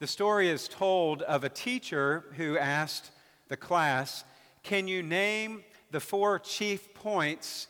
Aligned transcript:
The 0.00 0.06
story 0.06 0.48
is 0.48 0.66
told 0.66 1.20
of 1.20 1.44
a 1.44 1.50
teacher 1.50 2.24
who 2.38 2.56
asked 2.56 3.10
the 3.48 3.56
class, 3.58 4.24
Can 4.62 4.88
you 4.88 5.02
name 5.02 5.62
the 5.90 6.00
four 6.00 6.38
chief 6.38 6.94
points 6.94 7.68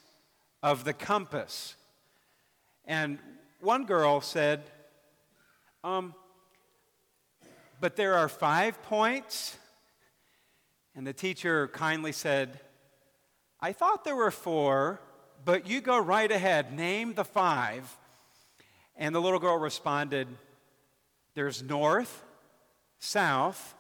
of 0.63 0.85
the 0.85 0.93
compass? 0.93 1.75
And 2.85 3.19
one 3.59 3.85
girl 3.85 4.21
said, 4.21 4.63
Um, 5.83 6.15
but 7.81 7.97
there 7.97 8.15
are 8.15 8.29
five 8.29 8.81
points? 8.85 9.57
And 10.95 11.05
the 11.05 11.13
teacher 11.13 11.67
kindly 11.67 12.13
said, 12.13 12.61
I 13.61 13.73
thought 13.73 14.05
there 14.05 14.15
were 14.15 14.31
four, 14.31 15.01
but 15.45 15.67
you 15.67 15.81
go 15.81 15.99
right 15.99 16.31
ahead, 16.31 16.73
name 16.73 17.15
the 17.15 17.25
five. 17.25 17.93
And 18.95 19.13
the 19.13 19.21
little 19.21 19.41
girl 19.41 19.59
responded, 19.59 20.29
There's 21.41 21.63
north, 21.63 22.23
south, 22.99 23.75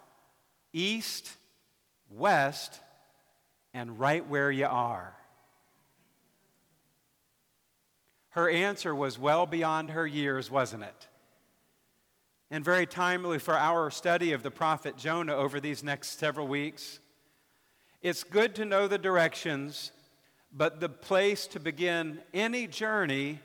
east, 0.73 1.31
west, 2.09 2.81
and 3.75 4.01
right 4.01 4.27
where 4.27 4.51
you 4.51 4.65
are. 4.65 5.15
Her 8.31 8.49
answer 8.49 8.95
was 8.95 9.19
well 9.19 9.45
beyond 9.45 9.91
her 9.91 10.07
years, 10.07 10.51
wasn't 10.51 10.85
it? 10.85 11.09
And 12.51 12.65
very 12.65 12.87
timely 12.87 13.39
for 13.39 13.55
our 13.55 13.91
study 13.91 14.33
of 14.33 14.43
the 14.43 14.51
prophet 14.51 14.97
Jonah 14.97 15.35
over 15.35 15.61
these 15.61 15.85
next 15.85 16.19
several 16.19 16.49
weeks. 16.49 16.99
It's 18.01 18.25
good 18.25 18.55
to 18.55 18.65
know 18.65 18.89
the 18.89 18.97
directions, 18.97 19.93
but 20.51 20.81
the 20.81 20.89
place 20.89 21.47
to 21.49 21.61
begin 21.61 22.21
any 22.33 22.67
journey 22.67 23.39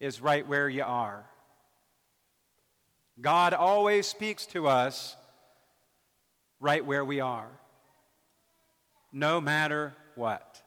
is 0.00 0.22
right 0.22 0.48
where 0.48 0.70
you 0.70 0.84
are. 0.84 1.26
God 3.20 3.52
always 3.52 4.06
speaks 4.06 4.46
to 4.46 4.68
us 4.68 5.16
right 6.60 6.84
where 6.84 7.04
we 7.04 7.20
are, 7.20 7.48
no 9.12 9.40
matter 9.40 9.94
what. 10.14 10.62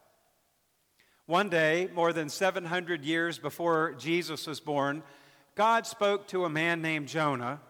One 1.27 1.49
day, 1.49 1.89
more 1.93 2.11
than 2.11 2.27
700 2.27 3.05
years 3.05 3.39
before 3.39 3.93
Jesus 3.93 4.47
was 4.47 4.59
born, 4.59 5.01
God 5.55 5.85
spoke 5.85 6.27
to 6.27 6.43
a 6.43 6.49
man 6.49 6.81
named 6.81 7.07
Jonah 7.07 7.61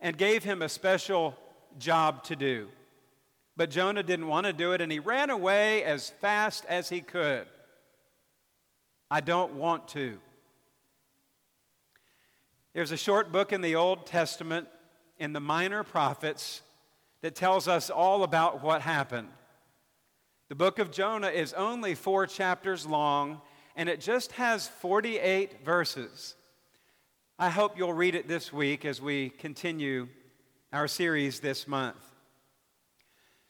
and 0.00 0.16
gave 0.16 0.44
him 0.44 0.62
a 0.62 0.68
special 0.68 1.36
job 1.78 2.22
to 2.24 2.36
do. 2.36 2.68
But 3.56 3.70
Jonah 3.70 4.02
didn't 4.02 4.28
want 4.28 4.46
to 4.46 4.52
do 4.52 4.72
it, 4.72 4.80
and 4.80 4.92
he 4.92 5.00
ran 5.00 5.28
away 5.28 5.82
as 5.82 6.10
fast 6.20 6.64
as 6.68 6.88
he 6.88 7.00
could. 7.00 7.46
I 9.10 9.20
don't 9.20 9.54
want 9.54 9.88
to. 9.88 10.18
There's 12.72 12.92
a 12.92 12.96
short 12.96 13.32
book 13.32 13.52
in 13.52 13.62
the 13.62 13.74
Old 13.74 14.06
Testament 14.06 14.68
in 15.18 15.32
the 15.32 15.40
Minor 15.40 15.82
Prophets 15.82 16.62
that 17.20 17.34
tells 17.34 17.66
us 17.66 17.90
all 17.90 18.22
about 18.22 18.62
what 18.62 18.80
happened. 18.80 19.26
The 20.48 20.54
book 20.54 20.78
of 20.78 20.92
Jonah 20.92 21.30
is 21.30 21.52
only 21.52 21.96
four 21.96 22.28
chapters 22.28 22.86
long, 22.86 23.40
and 23.74 23.88
it 23.88 24.00
just 24.00 24.30
has 24.32 24.68
48 24.68 25.64
verses. 25.64 26.36
I 27.40 27.48
hope 27.48 27.76
you'll 27.76 27.92
read 27.92 28.14
it 28.14 28.28
this 28.28 28.52
week 28.52 28.84
as 28.84 29.02
we 29.02 29.30
continue 29.30 30.06
our 30.72 30.86
series 30.86 31.40
this 31.40 31.66
month. 31.66 31.96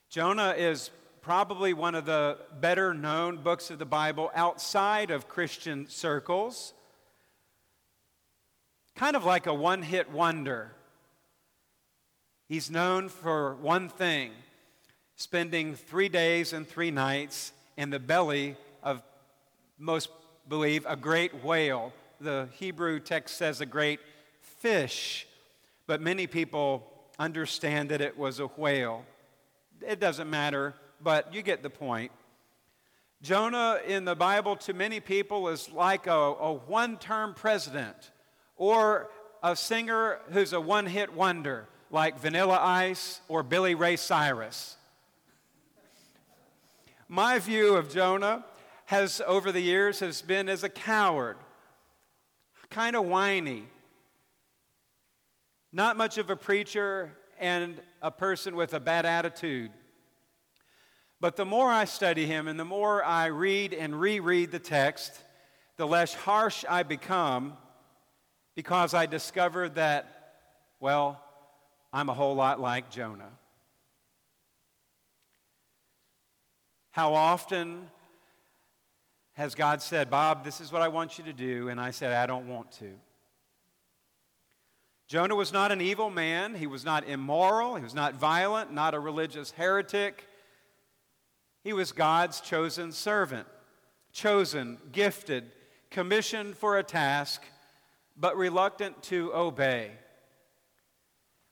Jonah 0.08 0.54
is 0.56 0.90
probably 1.20 1.74
one 1.74 1.94
of 1.94 2.06
the 2.06 2.38
better 2.58 2.94
known 2.94 3.36
books 3.42 3.70
of 3.70 3.78
the 3.78 3.84
Bible 3.84 4.30
outside 4.34 5.10
of 5.10 5.28
Christian 5.28 5.90
circles 5.90 6.72
kind 9.00 9.16
of 9.16 9.24
like 9.24 9.46
a 9.46 9.54
one 9.54 9.80
hit 9.80 10.10
wonder. 10.10 10.70
He's 12.46 12.70
known 12.70 13.08
for 13.08 13.54
one 13.54 13.88
thing 13.88 14.30
spending 15.16 15.74
three 15.74 16.10
days 16.10 16.52
and 16.52 16.68
three 16.68 16.90
nights 16.90 17.52
in 17.78 17.88
the 17.88 17.98
belly 17.98 18.58
of, 18.82 19.00
most 19.78 20.10
believe, 20.50 20.84
a 20.86 20.96
great 20.96 21.42
whale. 21.42 21.94
The 22.20 22.50
Hebrew 22.52 23.00
text 23.00 23.38
says 23.38 23.62
a 23.62 23.66
great 23.66 24.00
fish, 24.42 25.26
but 25.86 26.02
many 26.02 26.26
people 26.26 26.86
understand 27.18 27.88
that 27.88 28.02
it 28.02 28.18
was 28.18 28.38
a 28.38 28.48
whale. 28.48 29.06
It 29.80 29.98
doesn't 29.98 30.28
matter, 30.28 30.74
but 31.02 31.32
you 31.32 31.40
get 31.40 31.62
the 31.62 31.70
point. 31.70 32.12
Jonah 33.22 33.80
in 33.86 34.04
the 34.04 34.14
Bible 34.14 34.56
to 34.56 34.74
many 34.74 35.00
people 35.00 35.48
is 35.48 35.70
like 35.72 36.06
a, 36.06 36.10
a 36.10 36.52
one 36.52 36.98
term 36.98 37.32
president 37.32 38.10
or 38.60 39.08
a 39.42 39.56
singer 39.56 40.18
who's 40.32 40.52
a 40.52 40.60
one 40.60 40.84
hit 40.84 41.14
wonder 41.14 41.66
like 41.90 42.20
Vanilla 42.20 42.58
Ice 42.60 43.22
or 43.26 43.42
Billy 43.42 43.74
Ray 43.74 43.96
Cyrus. 43.96 44.76
My 47.08 47.38
view 47.38 47.74
of 47.76 47.90
Jonah 47.90 48.44
has 48.84 49.22
over 49.26 49.50
the 49.50 49.62
years 49.62 50.00
has 50.00 50.20
been 50.20 50.50
as 50.50 50.62
a 50.62 50.68
coward, 50.68 51.38
kind 52.68 52.94
of 52.94 53.06
whiny, 53.06 53.64
not 55.72 55.96
much 55.96 56.18
of 56.18 56.28
a 56.28 56.36
preacher 56.36 57.16
and 57.38 57.80
a 58.02 58.10
person 58.10 58.54
with 58.54 58.74
a 58.74 58.80
bad 58.80 59.06
attitude. 59.06 59.70
But 61.18 61.36
the 61.36 61.46
more 61.46 61.70
I 61.70 61.86
study 61.86 62.26
him 62.26 62.46
and 62.46 62.60
the 62.60 62.66
more 62.66 63.02
I 63.02 63.26
read 63.26 63.72
and 63.72 63.98
reread 63.98 64.50
the 64.50 64.58
text, 64.58 65.18
the 65.78 65.86
less 65.86 66.12
harsh 66.12 66.62
I 66.68 66.82
become 66.82 67.56
because 68.54 68.94
I 68.94 69.06
discovered 69.06 69.76
that, 69.76 70.34
well, 70.80 71.22
I'm 71.92 72.08
a 72.08 72.14
whole 72.14 72.34
lot 72.34 72.60
like 72.60 72.90
Jonah. 72.90 73.30
How 76.92 77.14
often 77.14 77.88
has 79.34 79.54
God 79.54 79.80
said, 79.80 80.10
Bob, 80.10 80.44
this 80.44 80.60
is 80.60 80.72
what 80.72 80.82
I 80.82 80.88
want 80.88 81.18
you 81.18 81.24
to 81.24 81.32
do? 81.32 81.68
And 81.68 81.80
I 81.80 81.92
said, 81.92 82.12
I 82.12 82.26
don't 82.26 82.48
want 82.48 82.72
to. 82.72 82.90
Jonah 85.08 85.34
was 85.34 85.52
not 85.52 85.72
an 85.72 85.80
evil 85.80 86.10
man. 86.10 86.54
He 86.54 86.66
was 86.66 86.84
not 86.84 87.08
immoral. 87.08 87.74
He 87.74 87.82
was 87.82 87.94
not 87.94 88.14
violent, 88.14 88.72
not 88.72 88.94
a 88.94 89.00
religious 89.00 89.50
heretic. 89.50 90.26
He 91.64 91.72
was 91.72 91.90
God's 91.92 92.40
chosen 92.40 92.92
servant, 92.92 93.46
chosen, 94.12 94.78
gifted, 94.92 95.50
commissioned 95.90 96.56
for 96.56 96.78
a 96.78 96.82
task 96.82 97.42
but 98.20 98.36
reluctant 98.36 99.02
to 99.04 99.32
obey. 99.34 99.90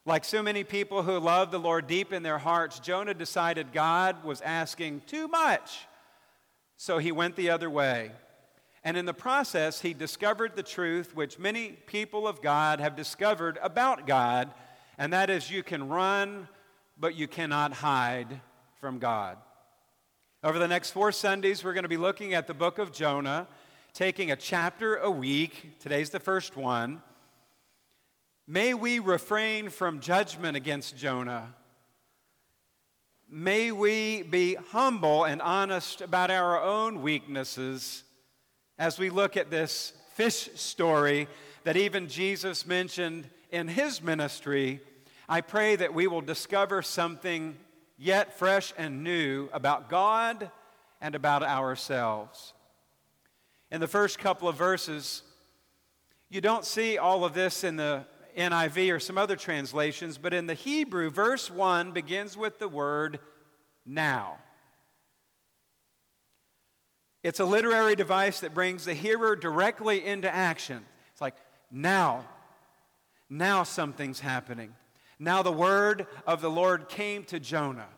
Like 0.04 0.24
so 0.24 0.42
many 0.42 0.64
people 0.64 1.02
who 1.02 1.18
love 1.18 1.50
the 1.50 1.58
Lord 1.58 1.86
deep 1.86 2.12
in 2.12 2.22
their 2.22 2.38
hearts, 2.38 2.78
Jonah 2.78 3.14
decided 3.14 3.72
God 3.72 4.22
was 4.22 4.40
asking 4.42 5.02
too 5.06 5.28
much. 5.28 5.86
So 6.76 6.98
he 6.98 7.10
went 7.10 7.36
the 7.36 7.50
other 7.50 7.68
way. 7.68 8.12
And 8.84 8.96
in 8.96 9.06
the 9.06 9.14
process, 9.14 9.80
he 9.80 9.92
discovered 9.92 10.54
the 10.54 10.62
truth 10.62 11.14
which 11.14 11.38
many 11.38 11.70
people 11.86 12.28
of 12.28 12.40
God 12.40 12.80
have 12.80 12.96
discovered 12.96 13.58
about 13.62 14.06
God, 14.06 14.50
and 14.96 15.12
that 15.12 15.30
is 15.30 15.50
you 15.50 15.62
can 15.62 15.88
run, 15.88 16.48
but 16.98 17.14
you 17.14 17.26
cannot 17.26 17.72
hide 17.72 18.40
from 18.80 18.98
God. 18.98 19.36
Over 20.44 20.58
the 20.58 20.68
next 20.68 20.92
four 20.92 21.10
Sundays, 21.10 21.64
we're 21.64 21.72
going 21.72 21.82
to 21.82 21.88
be 21.88 21.96
looking 21.96 22.32
at 22.32 22.46
the 22.46 22.54
book 22.54 22.78
of 22.78 22.92
Jonah 22.92 23.48
taking 23.98 24.30
a 24.30 24.36
chapter 24.36 24.94
a 24.94 25.10
week. 25.10 25.76
Today's 25.80 26.10
the 26.10 26.20
first 26.20 26.56
one. 26.56 27.02
May 28.46 28.72
we 28.72 29.00
refrain 29.00 29.70
from 29.70 29.98
judgment 29.98 30.56
against 30.56 30.96
Jonah. 30.96 31.52
May 33.28 33.72
we 33.72 34.22
be 34.22 34.54
humble 34.54 35.24
and 35.24 35.42
honest 35.42 36.00
about 36.00 36.30
our 36.30 36.62
own 36.62 37.02
weaknesses 37.02 38.04
as 38.78 39.00
we 39.00 39.10
look 39.10 39.36
at 39.36 39.50
this 39.50 39.94
fish 40.14 40.48
story 40.54 41.26
that 41.64 41.76
even 41.76 42.06
Jesus 42.06 42.68
mentioned 42.68 43.28
in 43.50 43.66
his 43.66 44.00
ministry. 44.00 44.80
I 45.28 45.40
pray 45.40 45.74
that 45.74 45.92
we 45.92 46.06
will 46.06 46.20
discover 46.20 46.82
something 46.82 47.56
yet 47.96 48.38
fresh 48.38 48.72
and 48.78 49.02
new 49.02 49.48
about 49.52 49.88
God 49.88 50.52
and 51.00 51.16
about 51.16 51.42
ourselves 51.42 52.52
in 53.70 53.80
the 53.80 53.88
first 53.88 54.18
couple 54.18 54.48
of 54.48 54.56
verses. 54.56 55.22
You 56.28 56.40
don't 56.40 56.64
see 56.64 56.98
all 56.98 57.24
of 57.24 57.34
this 57.34 57.64
in 57.64 57.76
the 57.76 58.04
NIV 58.36 58.94
or 58.94 59.00
some 59.00 59.18
other 59.18 59.36
translations, 59.36 60.18
but 60.18 60.32
in 60.32 60.46
the 60.46 60.54
Hebrew, 60.54 61.10
verse 61.10 61.50
1 61.50 61.92
begins 61.92 62.36
with 62.36 62.58
the 62.58 62.68
word 62.68 63.18
now. 63.84 64.38
It's 67.22 67.40
a 67.40 67.44
literary 67.44 67.96
device 67.96 68.40
that 68.40 68.54
brings 68.54 68.84
the 68.84 68.94
hearer 68.94 69.34
directly 69.34 70.04
into 70.04 70.32
action. 70.32 70.84
It's 71.12 71.20
like, 71.20 71.34
now, 71.70 72.24
now 73.28 73.64
something's 73.64 74.20
happening. 74.20 74.72
Now 75.18 75.42
the 75.42 75.52
word 75.52 76.06
of 76.26 76.40
the 76.40 76.50
Lord 76.50 76.88
came 76.88 77.24
to 77.24 77.40
Jonah. 77.40 77.88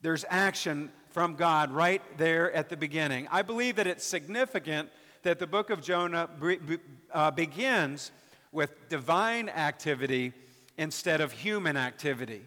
There's 0.00 0.24
action 0.30 0.90
from 1.18 1.34
God 1.34 1.72
right 1.72 2.00
there 2.16 2.52
at 2.52 2.68
the 2.68 2.76
beginning. 2.76 3.26
I 3.32 3.42
believe 3.42 3.74
that 3.74 3.88
it's 3.88 4.04
significant 4.04 4.88
that 5.24 5.40
the 5.40 5.48
book 5.48 5.68
of 5.68 5.82
Jonah 5.82 6.30
uh, 7.12 7.32
begins 7.32 8.12
with 8.52 8.88
divine 8.88 9.48
activity 9.48 10.32
instead 10.76 11.20
of 11.20 11.32
human 11.32 11.76
activity. 11.76 12.42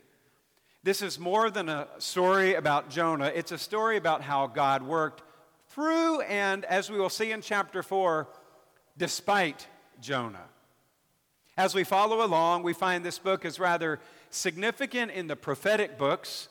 This 0.84 1.02
is 1.02 1.20
more 1.20 1.50
than 1.50 1.68
a 1.68 1.90
story 1.98 2.54
about 2.54 2.90
Jonah, 2.90 3.30
it's 3.36 3.52
a 3.52 3.58
story 3.58 3.98
about 3.98 4.22
how 4.22 4.48
God 4.48 4.84
worked 4.84 5.22
through 5.68 6.22
and, 6.22 6.64
as 6.64 6.90
we 6.90 6.98
will 6.98 7.10
see 7.10 7.34
in 7.34 7.42
chapter 7.42 7.84
4, 7.84 8.26
despite 8.98 9.68
Jonah. 10.00 10.48
As 11.58 11.76
we 11.76 11.84
follow 11.84 12.24
along, 12.24 12.64
we 12.64 12.72
find 12.72 13.04
this 13.04 13.20
book 13.20 13.44
is 13.44 13.60
rather 13.60 14.00
significant 14.30 15.12
in 15.12 15.28
the 15.28 15.36
prophetic 15.36 15.98
books. 15.98 16.48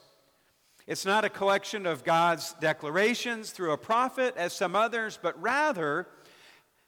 It's 0.91 1.07
not 1.07 1.25
a 1.25 1.29
collection 1.29 1.87
of 1.87 2.03
God's 2.03 2.53
declarations 2.55 3.53
through 3.53 3.71
a 3.71 3.79
prophet, 3.79 4.35
as 4.37 4.53
some 4.53 4.75
others, 4.75 5.21
but 5.23 5.41
rather 5.41 6.09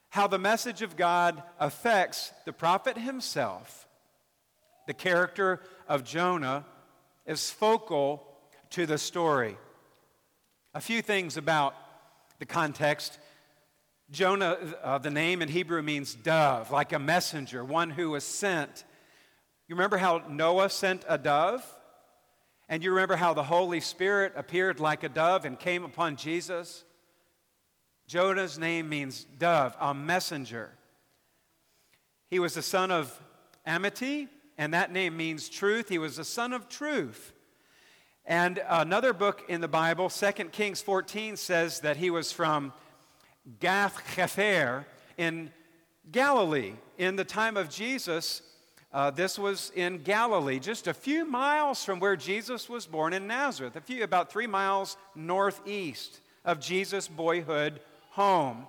how 0.09 0.27
the 0.27 0.41
message 0.41 0.83
of 0.83 0.97
God 0.97 1.41
affects 1.61 2.33
the 2.45 2.53
prophet 2.53 2.99
himself. 2.99 3.87
The 4.89 4.93
character 4.93 5.61
of 5.87 6.03
Jonah 6.03 6.65
is 7.27 7.53
focal 7.53 8.27
to 8.71 8.87
the 8.87 8.99
story. 8.99 9.57
A 10.75 10.81
few 10.81 11.01
things 11.01 11.37
about 11.37 11.77
the 12.41 12.47
context. 12.47 13.21
Jonah, 14.11 14.59
uh, 14.83 14.99
the 14.99 15.13
name 15.13 15.43
in 15.43 15.49
Hebrew 15.49 15.81
means 15.81 16.13
dove, 16.13 16.73
like 16.73 16.93
a 16.93 16.99
messenger, 16.99 17.65
one 17.65 17.91
who 17.91 18.11
was 18.11 18.25
sent. 18.25 18.83
You 19.69 19.77
remember 19.77 19.99
how 19.99 20.25
Noah 20.29 20.71
sent 20.71 21.05
a 21.09 21.19
dove? 21.19 21.65
And 22.73 22.83
you 22.83 22.91
remember 22.91 23.17
how 23.17 23.35
the 23.35 23.43
Holy 23.43 23.81
Spirit 23.81 24.33
appeared 24.35 24.81
like 24.81 25.03
a 25.05 25.09
dove 25.11 25.45
and 25.45 25.59
came 25.59 25.85
upon 25.85 26.17
Jesus? 26.17 26.85
Jonah's 28.07 28.59
name 28.59 28.89
means 28.89 29.27
dove, 29.39 29.77
a 29.79 29.93
messenger. 29.93 30.71
He 32.31 32.39
was 32.39 32.55
the 32.55 32.63
son 32.63 32.91
of 32.91 33.21
Amittai, 33.67 34.27
and 34.57 34.73
that 34.73 34.91
name 34.91 35.19
means 35.19 35.51
truth. 35.51 35.91
He 35.91 35.99
was 35.99 36.17
the 36.17 36.25
son 36.25 36.55
of 36.55 36.71
truth. 36.71 37.35
And 38.25 38.59
another 38.67 39.13
book 39.13 39.43
in 39.51 39.61
the 39.61 39.69
Bible, 39.69 40.09
2 40.09 40.33
Kings 40.51 40.81
14, 40.81 41.37
says 41.37 41.81
that 41.81 41.99
he 41.99 42.09
was 42.09 42.33
from 42.33 42.73
Gath 43.61 44.03
Hepher 44.17 44.87
in 45.19 45.51
Galilee. 46.11 46.73
In 46.97 47.17
the 47.17 47.25
time 47.25 47.59
of 47.59 47.69
Jesus, 47.69 48.41
uh, 48.93 49.11
this 49.11 49.39
was 49.39 49.73
in 49.75 50.03
Galilee, 50.03 50.59
just 50.59 50.87
a 50.87 50.95
few 50.95 51.25
miles 51.25 51.85
from 51.85 51.99
where 51.99 52.17
Jesus 52.17 52.69
was 52.69 52.87
born 52.87 53.13
in 53.13 53.27
Nazareth, 53.27 53.75
a 53.77 53.81
few, 53.81 54.05
about 54.05 54.31
three 54.31 54.47
miles 54.47 54.97
northeast 55.15 56.21
of 56.45 56.61
Jesus' 56.61 57.09
boyhood 57.09 57.81
home. 58.11 58.67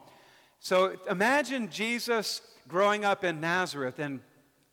So 0.59 0.95
imagine 1.09 1.69
Jesus 1.69 2.41
growing 2.67 3.03
up 3.03 3.25
in 3.25 3.41
Nazareth 3.41 3.99
and 3.99 4.21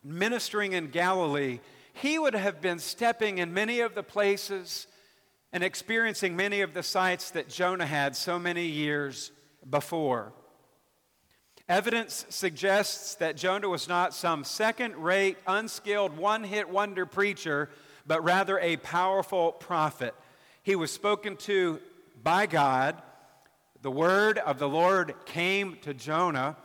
ministering 0.03 0.73
in 0.73 0.89
Galilee, 0.89 1.59
he 1.93 2.17
would 2.17 2.33
have 2.33 2.61
been 2.61 2.79
stepping 2.79 3.37
in 3.37 3.53
many 3.53 3.81
of 3.81 3.93
the 3.93 4.03
places 4.03 4.87
and 5.53 5.63
experiencing 5.63 6.35
many 6.35 6.61
of 6.61 6.73
the 6.73 6.83
sights 6.83 7.31
that 7.31 7.49
Jonah 7.49 7.85
had 7.85 8.15
so 8.15 8.39
many 8.39 8.65
years 8.65 9.31
before. 9.69 10.31
Evidence 11.69 12.25
suggests 12.29 13.15
that 13.15 13.37
Jonah 13.37 13.69
was 13.69 13.87
not 13.87 14.13
some 14.13 14.43
second 14.43 14.95
rate, 14.95 15.37
unskilled, 15.47 16.17
one 16.17 16.43
hit 16.43 16.69
wonder 16.69 17.05
preacher, 17.05 17.69
but 18.05 18.23
rather 18.23 18.59
a 18.59 18.77
powerful 18.77 19.51
prophet. 19.51 20.15
He 20.63 20.75
was 20.75 20.91
spoken 20.91 21.37
to 21.37 21.79
by 22.21 22.45
God. 22.45 23.01
The 23.81 23.91
word 23.91 24.37
of 24.37 24.59
the 24.59 24.69
Lord 24.69 25.15
came 25.25 25.77
to 25.81 25.93
Jonah 25.93 26.57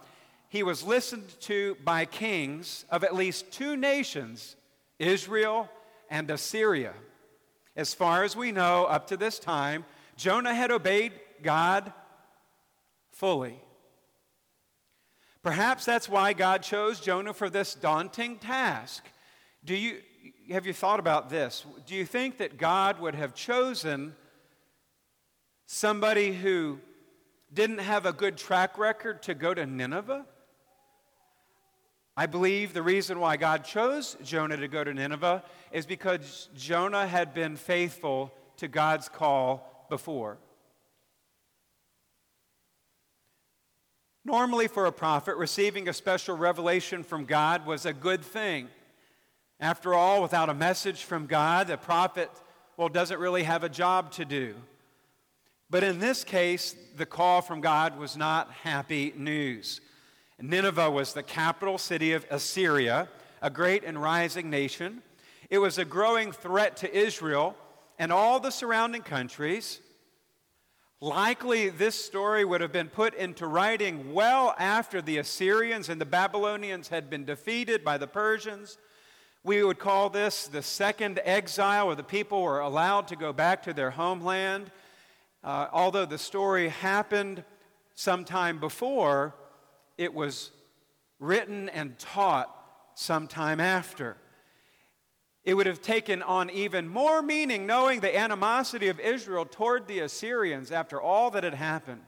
he 0.49 0.63
was 0.63 0.83
listened 0.83 1.39
to 1.41 1.77
by 1.85 2.05
kings 2.05 2.85
of 2.91 3.05
at 3.05 3.15
least 3.15 3.51
two 3.51 3.77
nations, 3.77 4.57
Israel 4.99 5.69
and 6.09 6.31
Assyria. 6.31 6.95
As 7.77 7.93
far 7.93 8.25
as 8.25 8.37
we 8.37 8.53
know, 8.53 8.85
up 8.85 9.09
to 9.09 9.17
this 9.17 9.39
time, 9.39 9.85
Jonah 10.17 10.55
had 10.55 10.71
obeyed 10.71 11.13
God 11.43 11.93
fully. 13.11 13.61
Perhaps 15.47 15.85
that's 15.85 16.09
why 16.09 16.33
God 16.33 16.65
chose 16.65 16.99
Jonah 16.99 17.33
for 17.33 17.49
this 17.49 17.77
daunting 17.77 18.39
task. 18.39 19.05
Do 19.65 19.77
you 19.77 19.99
have 20.51 20.67
you 20.67 20.73
thought 20.73 20.99
about 20.99 21.31
this? 21.31 21.65
Do 21.87 21.95
you 21.95 22.05
think 22.05 22.39
that 22.39 22.59
God 22.59 22.99
would 22.99 23.15
have 23.15 23.33
chosen 23.33 24.17
somebody 25.67 26.33
who 26.33 26.81
didn't 27.55 27.79
have 27.79 28.07
a 28.07 28.13
good 28.13 28.37
track 28.37 28.77
record 28.77 29.23
to 29.23 29.35
go 29.35 29.55
to 29.55 29.65
Nineveh? 29.65 30.27
I 32.17 32.27
believe 32.27 32.75
the 32.75 32.83
reason 32.83 33.21
why 33.21 33.37
God 33.37 33.65
chose 33.65 34.17
Jonah 34.25 34.57
to 34.57 34.67
go 34.67 34.83
to 34.83 34.93
Nineveh 34.93 35.45
is 35.71 35.87
because 35.87 36.49
Jonah 36.57 37.07
had 37.07 37.33
been 37.33 37.55
faithful 37.55 38.33
to 38.57 38.67
God's 38.67 39.09
call 39.09 39.87
before. 39.91 40.39
Normally, 44.26 44.67
for 44.67 44.87
a 44.87 44.93
prophet, 44.93 45.37
receiving 45.37 45.88
a 45.88 45.93
special 45.93 46.37
revelation 46.37 47.05
from 47.05 47.26
God 47.26 47.64
was 47.64 47.87
a 47.87 47.93
good 47.93 48.25
thing. 48.25 48.67
After 49.61 49.94
all, 49.94 50.20
without 50.20 50.49
a 50.49 50.55
message 50.55 51.05
from 51.05 51.26
God, 51.26 51.69
the 51.69 51.76
prophet, 51.76 52.28
well, 52.76 52.88
doesn't 52.88 53.20
really 53.20 53.44
have 53.44 53.62
a 53.62 53.69
job 53.69 54.11
to 54.14 54.25
do. 54.25 54.56
But 55.70 55.84
in 55.84 56.00
this 56.00 56.25
case, 56.25 56.75
the 56.96 57.06
call 57.06 57.40
from 57.40 57.61
God 57.61 58.00
was 58.00 58.17
not 58.17 58.50
happy 58.50 59.12
news. 59.17 59.81
Nineveh 60.40 60.90
was 60.90 61.12
the 61.12 61.23
capital 61.23 61.78
city 61.78 62.12
of 62.12 62.26
Assyria, 62.28 63.08
a 63.40 63.49
great 63.49 63.84
and 63.84 64.02
rising 64.02 64.50
nation. 64.50 65.02
It 65.50 65.58
was 65.58 65.78
a 65.78 65.84
growing 65.84 66.32
threat 66.32 66.76
to 66.78 66.93
Israel 66.93 67.55
and 67.96 68.11
all 68.11 68.40
the 68.40 68.50
surrounding 68.50 69.02
countries. 69.02 69.78
Likely, 71.03 71.69
this 71.69 71.95
story 71.95 72.43
would 72.43 72.63
have 72.63 72.73
been 72.73 72.89
put 72.89 73.13
into 73.13 73.47
writing 73.47 74.15
well 74.15 74.55
after 74.59 75.03
the 75.03 75.19
Assyrians 75.19 75.91
and 75.91 76.01
the 76.01 76.07
Babylonians 76.07 76.89
had 76.89 77.11
been 77.11 77.27
defeated 77.27 77.85
by 77.85 77.99
the 77.99 78.07
Persians. 78.07 78.79
We 79.45 79.63
would 79.63 79.79
call 79.79 80.09
this 80.09 80.47
the 80.47 80.63
second 80.63 81.21
exile, 81.23 81.89
where 81.89 81.97
the 81.97 82.03
people 82.03 82.41
were 82.41 82.61
allowed 82.61 83.09
to 83.09 83.17
go 83.17 83.35
back 83.35 83.63
to 83.65 83.75
their 83.75 83.91
homeland. 83.91 84.71
Uh, 85.45 85.67
although 85.71 86.07
the 86.07 86.17
story 86.17 86.71
happened 86.71 87.45
sometime 87.95 88.59
before, 88.59 89.35
it 89.99 90.15
was 90.15 90.51
written 91.21 91.69
and 91.69 91.99
taught 91.99 92.51
sometime 92.95 93.61
after. 93.61 94.17
It 95.47 95.55
would 95.55 95.67
have 95.67 95.81
taken 95.81 96.23
on 96.23 96.50
even 96.50 96.87
more 96.87 97.23
meaning 97.23 97.67
knowing 97.67 98.00
the 98.00 98.15
animosity 98.15 98.88
of 98.88 99.00
Israel 99.00 99.47
toward 99.47 99.87
the 99.87 100.00
Assyrians 100.00 100.71
after 100.71 101.00
all 101.00 101.31
that 101.31 101.45
had 101.45 101.55
happened. 101.55 102.03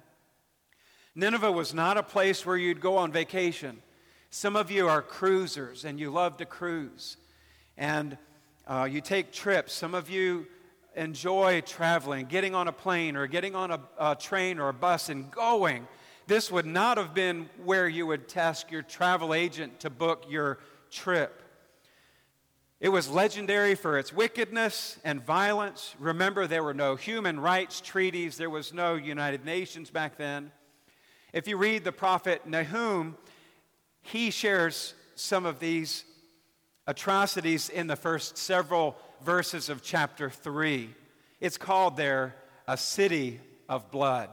Nineveh 1.15 1.51
was 1.51 1.73
not 1.73 1.97
a 1.97 2.03
place 2.03 2.45
where 2.45 2.59
you'd 2.59 2.83
go 2.83 2.99
on 2.99 3.11
vacation. 3.11 3.81
Some 4.29 4.57
of 4.57 4.71
you 4.71 4.89
are 4.89 5.01
cruisers 5.01 5.87
and 5.87 5.99
you 5.99 6.11
love 6.11 6.37
to 6.37 6.45
cruise. 6.45 7.17
And 7.79 8.19
uh, 8.67 8.87
you 8.91 9.01
take 9.01 9.33
trips. 9.33 9.73
Some 9.73 9.95
of 9.95 10.11
you 10.11 10.47
enjoy 10.95 11.63
traveling, 11.63 12.27
getting 12.27 12.55
on 12.55 12.69
a 12.69 12.73
plane 12.73 13.17
or 13.17 13.27
getting 13.27 13.55
on 13.55 13.71
a, 13.71 13.81
a 13.99 14.15
train 14.15 14.59
or 14.59 14.69
a 14.69 14.75
bus 14.75 15.09
and 15.09 15.31
going 15.31 15.89
this 16.29 16.53
would 16.53 16.67
not 16.67 16.99
have 16.99 17.15
been 17.15 17.49
where 17.65 17.89
you 17.89 18.07
would 18.07 18.29
task 18.29 18.71
your 18.71 18.83
travel 18.83 19.33
agent 19.33 19.81
to 19.81 19.89
book 19.89 20.27
your 20.29 20.59
trip. 20.91 21.43
It 22.81 22.91
was 22.91 23.09
legendary 23.09 23.75
for 23.75 23.99
its 23.99 24.13
wickedness 24.13 24.99
and 25.05 25.21
violence. 25.25 25.97
Remember, 25.99 26.47
there 26.47 26.63
were 26.63 26.75
no 26.75 26.95
human 26.95 27.41
rights 27.41 27.81
treaties, 27.81 28.37
there 28.37 28.51
was 28.51 28.73
no 28.73 28.95
United 28.95 29.45
Nations 29.45 29.91
back 29.91 30.17
then. 30.17 30.53
If 31.33 31.49
you 31.49 31.57
read 31.57 31.83
the 31.83 31.93
prophet 31.93 32.47
Nahum, 32.47 33.17
he 34.01 34.31
shares 34.31 34.95
some 35.17 35.45
of 35.45 35.59
these 35.59 36.05
atrocities 36.87 37.69
in 37.69 37.89
the 37.89 37.97
first 37.97 38.39
several 38.39 38.97
verses 39.23 39.69
of 39.69 39.83
chapter 39.83 40.31
3. 40.31 40.89
It's 41.41 41.59
called 41.59 41.97
there 41.97 42.37
a 42.69 42.77
city 42.77 43.41
of 43.69 43.91
blood. 43.91 44.31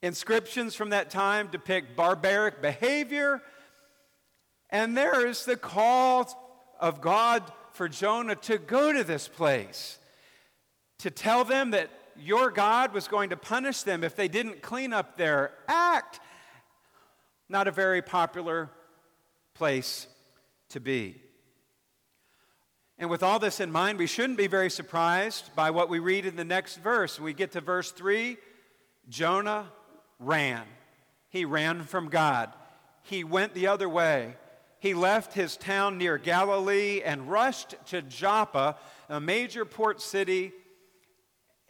Inscriptions 0.00 0.74
from 0.74 0.90
that 0.90 1.10
time 1.10 1.48
depict 1.48 1.96
barbaric 1.96 2.62
behavior. 2.62 3.42
And 4.70 4.96
there 4.96 5.26
is 5.26 5.44
the 5.44 5.56
call 5.56 6.41
of 6.82 7.00
God 7.00 7.44
for 7.72 7.88
Jonah 7.88 8.34
to 8.34 8.58
go 8.58 8.92
to 8.92 9.04
this 9.04 9.28
place, 9.28 9.98
to 10.98 11.10
tell 11.10 11.44
them 11.44 11.70
that 11.70 11.88
your 12.20 12.50
God 12.50 12.92
was 12.92 13.08
going 13.08 13.30
to 13.30 13.36
punish 13.36 13.82
them 13.82 14.04
if 14.04 14.16
they 14.16 14.28
didn't 14.28 14.60
clean 14.60 14.92
up 14.92 15.16
their 15.16 15.52
act. 15.68 16.20
Not 17.48 17.68
a 17.68 17.70
very 17.70 18.02
popular 18.02 18.68
place 19.54 20.08
to 20.70 20.80
be. 20.80 21.22
And 22.98 23.08
with 23.08 23.22
all 23.22 23.38
this 23.38 23.60
in 23.60 23.72
mind, 23.72 23.98
we 23.98 24.06
shouldn't 24.06 24.38
be 24.38 24.48
very 24.48 24.70
surprised 24.70 25.54
by 25.56 25.70
what 25.70 25.88
we 25.88 25.98
read 25.98 26.26
in 26.26 26.36
the 26.36 26.44
next 26.44 26.76
verse. 26.76 27.18
We 27.18 27.32
get 27.32 27.52
to 27.52 27.60
verse 27.60 27.90
3 27.92 28.36
Jonah 29.08 29.70
ran. 30.18 30.64
He 31.30 31.44
ran 31.44 31.84
from 31.84 32.08
God. 32.08 32.52
he 33.04 33.24
went 33.24 33.54
the 33.54 33.68
other 33.68 33.88
way. 33.88 34.36
He 34.82 34.94
left 34.94 35.32
his 35.32 35.56
town 35.56 35.96
near 35.96 36.18
Galilee 36.18 37.02
and 37.04 37.30
rushed 37.30 37.76
to 37.90 38.02
Joppa, 38.02 38.76
a 39.08 39.20
major 39.20 39.64
port 39.64 40.02
city, 40.02 40.50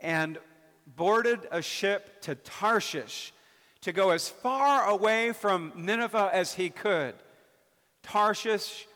and 0.01 0.39
boarded 0.87 1.47
a 1.51 1.61
ship 1.61 2.23
to 2.23 2.35
Tarshish 2.35 3.35
to 3.83 3.93
go 3.93 4.13
as 4.13 4.31
far 4.31 4.89
away 4.89 5.33
from 5.33 5.75
Nineveh 5.77 6.31
as 6.33 6.55
he 6.55 6.71
could. 6.71 7.15
Tarshish 8.03 8.87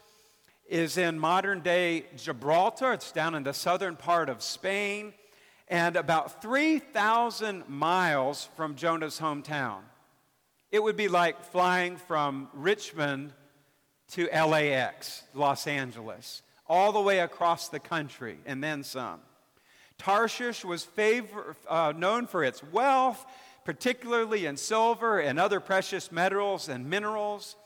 is 0.67 0.97
in 0.97 1.19
modern 1.19 1.61
day 1.61 2.07
Gibraltar, 2.17 2.95
it's 2.95 3.13
down 3.13 3.35
in 3.35 3.43
the 3.43 3.53
southern 3.53 3.97
part 3.97 4.31
of 4.31 4.43
Spain, 4.43 5.13
and 5.69 5.95
about 5.95 6.41
3,000 6.41 7.69
miles 7.69 8.49
from 8.57 8.77
Jonah's 8.77 9.21
hometown. 9.21 9.81
It 10.73 10.83
would 10.83 10.97
be 10.97 11.09
like 11.09 11.45
flying 11.45 11.99
from 11.99 12.49
Richmond 12.55 13.35
to 14.13 14.27
LAX, 14.27 15.23
Los 15.35 15.67
Angeles, 15.67 16.43
all 16.69 16.93
the 16.93 17.01
way 17.01 17.21
across 17.21 17.69
the 17.69 17.79
country, 17.79 18.39
and 18.47 18.63
then 18.63 18.83
some. 18.83 19.21
Tarshish 19.99 20.65
was 20.65 20.85
favor, 20.85 21.57
uh, 21.69 21.93
known 21.97 22.27
for 22.27 22.45
its 22.45 22.63
wealth, 22.63 23.25
particularly 23.65 24.47
in 24.47 24.57
silver 24.57 25.19
and 25.19 25.39
other 25.39 25.61
precious 25.61 26.13
metals 26.13 26.69
and 26.69 26.89
minerals. 26.89 27.57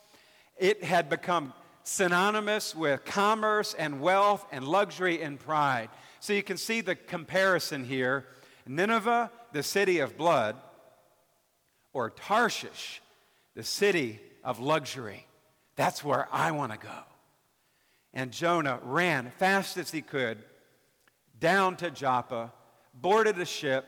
It 0.56 0.85
had 0.85 1.09
become 1.09 1.52
synonymous 1.82 2.75
with 2.75 3.04
commerce 3.04 3.75
and 3.75 4.00
wealth 4.00 4.47
and 4.52 4.66
luxury 4.66 5.23
and 5.23 5.38
pride. 5.38 5.88
So 6.20 6.32
you 6.32 6.42
can 6.42 6.56
see 6.56 6.80
the 6.80 6.94
comparison 6.94 7.85
here. 7.85 8.26
Nineveh, 8.66 9.30
the 9.52 9.62
city 9.62 9.99
of 9.99 10.16
blood, 10.16 10.56
or 11.92 12.11
Tarshish, 12.11 13.02
the 13.54 13.64
city 13.64 14.20
of 14.44 14.61
luxury. 14.61 15.26
That's 15.80 16.04
where 16.04 16.28
I 16.30 16.50
want 16.50 16.72
to 16.72 16.78
go. 16.78 16.99
And 18.12 18.32
Jonah 18.32 18.80
ran 18.82 19.32
fast 19.38 19.78
as 19.78 19.90
he 19.90 20.02
could 20.02 20.37
down 21.38 21.76
to 21.76 21.90
Joppa, 21.90 22.52
boarded 22.92 23.38
a 23.38 23.46
ship, 23.46 23.87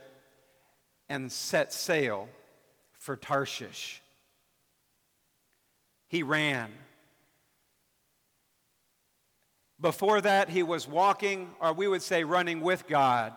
and 1.11 1.31
set 1.31 1.71
sail 1.71 2.31
for 2.99 3.15
Tarshish. 3.15 4.01
He 6.09 6.23
ran. 6.23 6.71
Before 9.79 10.23
that, 10.23 10.49
he 10.49 10.63
was 10.63 10.89
walking, 10.89 11.51
or 11.61 11.75
we 11.75 11.89
would 11.89 12.01
say 12.01 12.25
running 12.25 12.63
with 12.63 12.89
God, 12.89 13.35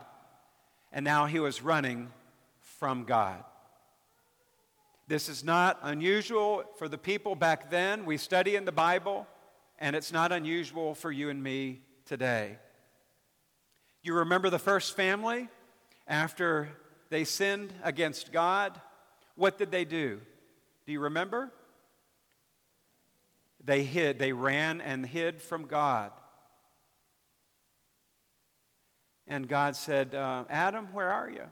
and 0.93 1.03
now 1.03 1.25
he 1.25 1.41
was 1.41 1.61
running 1.61 2.09
from 2.61 3.03
God. 3.03 3.43
This 5.07 5.29
is 5.29 5.43
not 5.43 5.79
unusual 5.83 6.63
for 6.77 6.87
the 6.87 6.97
people 6.97 7.35
back 7.35 7.69
then. 7.69 8.05
We 8.05 8.17
study 8.17 8.55
in 8.55 8.65
the 8.65 8.71
Bible, 8.71 9.27
and 9.77 9.95
it's 9.95 10.11
not 10.11 10.31
unusual 10.31 10.95
for 10.95 11.11
you 11.11 11.29
and 11.29 11.43
me 11.43 11.81
today. 12.05 12.57
You 14.01 14.15
remember 14.15 14.49
the 14.49 14.59
first 14.59 14.95
family 14.95 15.47
after 16.07 16.69
they 17.09 17.23
sinned 17.23 17.71
against 17.83 18.31
God? 18.31 18.79
What 19.35 19.57
did 19.57 19.71
they 19.71 19.85
do? 19.85 20.21
Do 20.87 20.91
you 20.91 21.01
remember? 21.01 21.51
They 23.63 23.83
hid, 23.83 24.17
they 24.19 24.33
ran 24.33 24.81
and 24.81 25.05
hid 25.05 25.41
from 25.41 25.65
God. 25.65 26.11
And 29.27 29.47
God 29.47 29.75
said, 29.75 30.13
uh, 30.13 30.45
Adam, 30.49 30.93
where 30.93 31.11
are 31.11 31.29
you? 31.29 31.45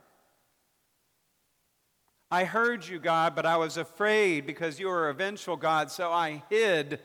I 2.34 2.46
heard 2.46 2.88
you, 2.88 2.98
God, 2.98 3.36
but 3.36 3.46
I 3.46 3.58
was 3.58 3.78
afraid 3.78 4.48
because 4.48 4.80
you 4.80 4.90
are 4.90 5.08
a 5.08 5.14
vengeful 5.14 5.56
God, 5.56 5.92
so 5.92 6.12
I 6.12 6.42
hid. 6.50 7.00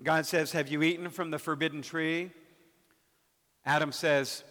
God 0.00 0.26
says, 0.26 0.52
Have 0.52 0.68
you 0.68 0.80
eaten 0.84 1.10
from 1.10 1.32
the 1.32 1.40
forbidden 1.40 1.82
tree? 1.82 2.30
Adam 3.64 3.90
says, 3.90 4.44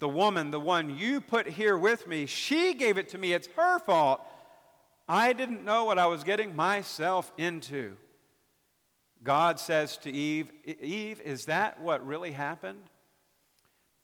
The 0.00 0.08
woman, 0.08 0.50
the 0.50 0.58
one 0.58 0.98
you 0.98 1.20
put 1.20 1.46
here 1.46 1.78
with 1.78 2.08
me, 2.08 2.26
she 2.26 2.74
gave 2.74 2.98
it 2.98 3.10
to 3.10 3.18
me. 3.18 3.32
It's 3.32 3.46
her 3.54 3.78
fault. 3.78 4.20
I 5.08 5.32
didn't 5.32 5.64
know 5.64 5.84
what 5.84 6.00
I 6.00 6.06
was 6.06 6.24
getting 6.24 6.56
myself 6.56 7.30
into. 7.38 7.96
God 9.22 9.60
says 9.60 9.96
to 9.98 10.10
Eve, 10.10 10.50
Eve, 10.82 11.20
is 11.20 11.44
that 11.44 11.80
what 11.80 12.04
really 12.04 12.32
happened? 12.32 12.82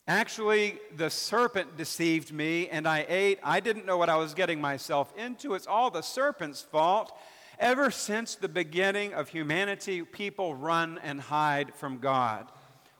Actually, 0.07 0.79
the 0.95 1.09
serpent 1.09 1.75
deceived 1.75 2.31
me 2.31 2.69
and 2.69 2.87
I 2.87 3.05
ate. 3.09 3.39
I 3.43 3.59
didn't 3.59 3.85
know 3.85 3.97
what 3.97 4.09
I 4.09 4.15
was 4.15 4.33
getting 4.33 4.61
myself 4.61 5.13
into. 5.17 5.53
It's 5.53 5.67
all 5.67 5.91
the 5.91 6.01
serpent's 6.01 6.61
fault. 6.61 7.11
Ever 7.59 7.91
since 7.91 8.35
the 8.35 8.47
beginning 8.47 9.13
of 9.13 9.29
humanity, 9.29 10.03
people 10.03 10.55
run 10.55 10.97
and 11.03 11.19
hide 11.19 11.75
from 11.75 11.97
God. 11.97 12.47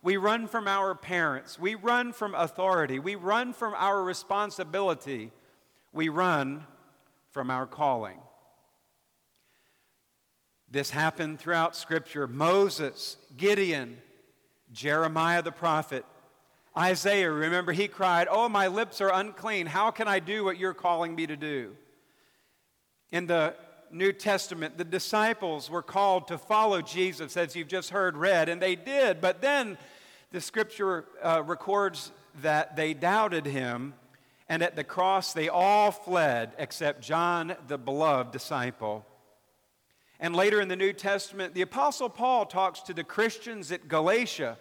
We 0.01 0.17
run 0.17 0.47
from 0.47 0.67
our 0.67 0.95
parents. 0.95 1.57
We 1.57 1.75
run 1.75 2.11
from 2.11 2.35
authority. 2.35 2.99
We 2.99 3.15
run 3.15 3.53
from 3.53 3.73
our 3.77 4.03
responsibility. 4.03 5.31
We 5.93 6.09
run 6.09 6.65
from 7.31 7.49
our 7.49 7.65
calling. 7.65 8.19
This 10.69 10.89
happened 10.89 11.39
throughout 11.39 11.75
Scripture. 11.75 12.27
Moses, 12.27 13.15
Gideon, 13.37 13.97
Jeremiah 14.73 15.41
the 15.41 15.51
prophet, 15.51 16.05
Isaiah, 16.77 17.31
remember, 17.31 17.71
he 17.71 17.87
cried, 17.87 18.27
Oh, 18.29 18.47
my 18.47 18.67
lips 18.67 19.01
are 19.01 19.11
unclean. 19.11 19.65
How 19.65 19.89
can 19.89 20.07
I 20.07 20.19
do 20.19 20.43
what 20.43 20.59
you're 20.59 20.75
calling 20.75 21.15
me 21.15 21.25
to 21.25 21.35
do? 21.35 21.75
In 23.11 23.25
the 23.25 23.55
New 23.91 24.13
Testament, 24.13 24.77
the 24.77 24.83
disciples 24.83 25.71
were 25.71 25.81
called 25.81 26.27
to 26.27 26.37
follow 26.37 26.83
Jesus, 26.83 27.35
as 27.35 27.55
you've 27.55 27.67
just 27.67 27.89
heard 27.89 28.15
read, 28.15 28.47
and 28.47 28.61
they 28.61 28.75
did. 28.75 29.21
But 29.21 29.41
then 29.41 29.77
the 30.31 30.39
scripture 30.39 31.05
uh, 31.23 31.41
records 31.43 32.11
that 32.41 32.75
they 32.75 32.93
doubted 32.93 33.47
him, 33.47 33.95
and 34.47 34.61
at 34.61 34.75
the 34.75 34.83
cross 34.83 35.33
they 35.33 35.49
all 35.49 35.89
fled 35.89 36.51
except 36.59 37.01
John, 37.01 37.55
the 37.67 37.79
beloved 37.79 38.31
disciple. 38.31 39.03
And 40.19 40.35
later 40.35 40.61
in 40.61 40.67
the 40.67 40.75
New 40.75 40.93
Testament, 40.93 41.55
the 41.55 41.61
Apostle 41.61 42.09
Paul 42.09 42.45
talks 42.45 42.81
to 42.81 42.93
the 42.93 43.03
Christians 43.03 43.71
at 43.71 43.87
Galatia 43.87 44.57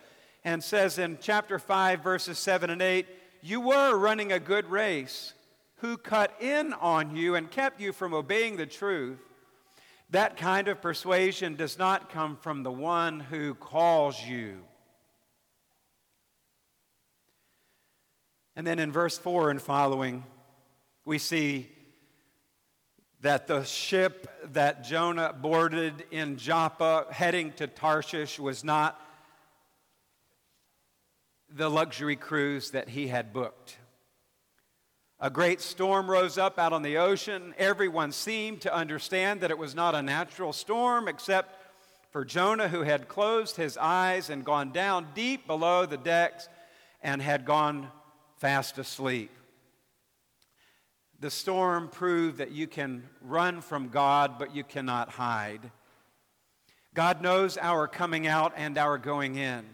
and 0.47 0.63
says 0.63 0.97
in 0.97 1.19
chapter 1.21 1.59
5, 1.59 2.05
verses 2.05 2.39
7 2.39 2.71
and 2.71 2.81
8, 2.81 3.07
You 3.43 3.61
were 3.61 3.97
running 3.97 4.31
a 4.31 4.39
good 4.39 4.71
race. 4.71 5.35
Who 5.79 5.97
cut 5.97 6.41
in 6.41 6.73
on 6.73 7.17
you 7.17 7.35
and 7.35 7.51
kept 7.51 7.81
you 7.81 7.93
from 7.93 8.15
obeying 8.15 8.57
the 8.57 8.65
truth? 8.65 9.19
That 10.11 10.37
kind 10.37 10.69
of 10.69 10.81
persuasion 10.81 11.57
does 11.57 11.79
not 11.79 12.11
come 12.11 12.37
from 12.37 12.63
the 12.63 12.71
one 12.71 13.19
who 13.19 13.55
calls 13.55 14.23
you. 14.25 14.59
And 18.55 18.65
then 18.65 18.79
in 18.79 18.93
verse 18.93 19.19
4 19.19 19.51
and 19.51 19.61
following, 19.61 20.23
we 21.05 21.19
see 21.19 21.69
that 23.23 23.49
the 23.49 23.65
ship 23.65 24.53
that 24.53 24.85
Jonah 24.85 25.33
boarded 25.33 26.05
in 26.13 26.37
Joppa 26.37 27.07
heading 27.11 27.53
to 27.55 27.67
Tarshish 27.67 28.39
was 28.39 28.63
not 28.63 29.01
the 31.49 31.71
luxury 31.71 32.17
cruise 32.17 32.71
that 32.71 32.89
he 32.89 33.09
had 33.09 33.33
booked. 33.33 33.77
A 35.19 35.31
great 35.31 35.61
storm 35.63 36.11
rose 36.11 36.37
up 36.37 36.59
out 36.59 36.73
on 36.73 36.83
the 36.83 36.99
ocean. 36.99 37.55
Everyone 37.57 38.13
seemed 38.13 38.61
to 38.63 38.75
understand 38.75 39.41
that 39.41 39.51
it 39.51 39.59
was 39.59 39.75
not 39.75 39.95
a 39.95 40.03
natural 40.03 40.53
storm, 40.53 41.09
except 41.09 41.57
for 42.11 42.25
Jonah, 42.25 42.69
who 42.69 42.83
had 42.83 43.09
closed 43.09 43.57
his 43.57 43.79
eyes 43.79 44.29
and 44.29 44.45
gone 44.45 44.73
down 44.73 45.09
deep 45.15 45.47
below 45.47 45.87
the 45.87 45.97
decks 45.97 46.49
and 47.03 47.23
had 47.23 47.45
gone 47.45 47.91
fast 48.37 48.77
asleep. 48.79 49.31
The 51.19 51.31
storm 51.31 51.89
proved 51.89 52.39
that 52.39 52.53
you 52.53 52.67
can 52.67 53.09
run 53.23 53.63
from 53.63 53.89
God, 53.89 54.39
but 54.39 54.55
you 54.55 54.65
cannot 54.65 55.11
hide. 55.11 55.71
God 56.93 57.23
knows 57.23 57.57
our 57.57 57.89
coming 57.89 58.27
out 58.27 58.53
and 58.57 58.77
our 58.77 58.99
going 58.99 59.37
in. 59.37 59.65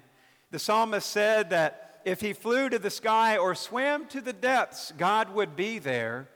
The 0.53 0.59
psalmist 0.59 1.09
said 1.09 1.49
that 1.51 2.03
if 2.05 2.21
he 2.21 2.35
flew 2.35 2.69
to 2.69 2.79
the 2.79 2.91
sky 2.91 3.39
or 3.39 3.55
swam 3.55 4.07
to 4.09 4.21
the 4.21 4.35
depths, 4.35 4.93
God 4.99 5.35
would 5.35 5.57
be 5.57 5.79
there. 5.79 6.29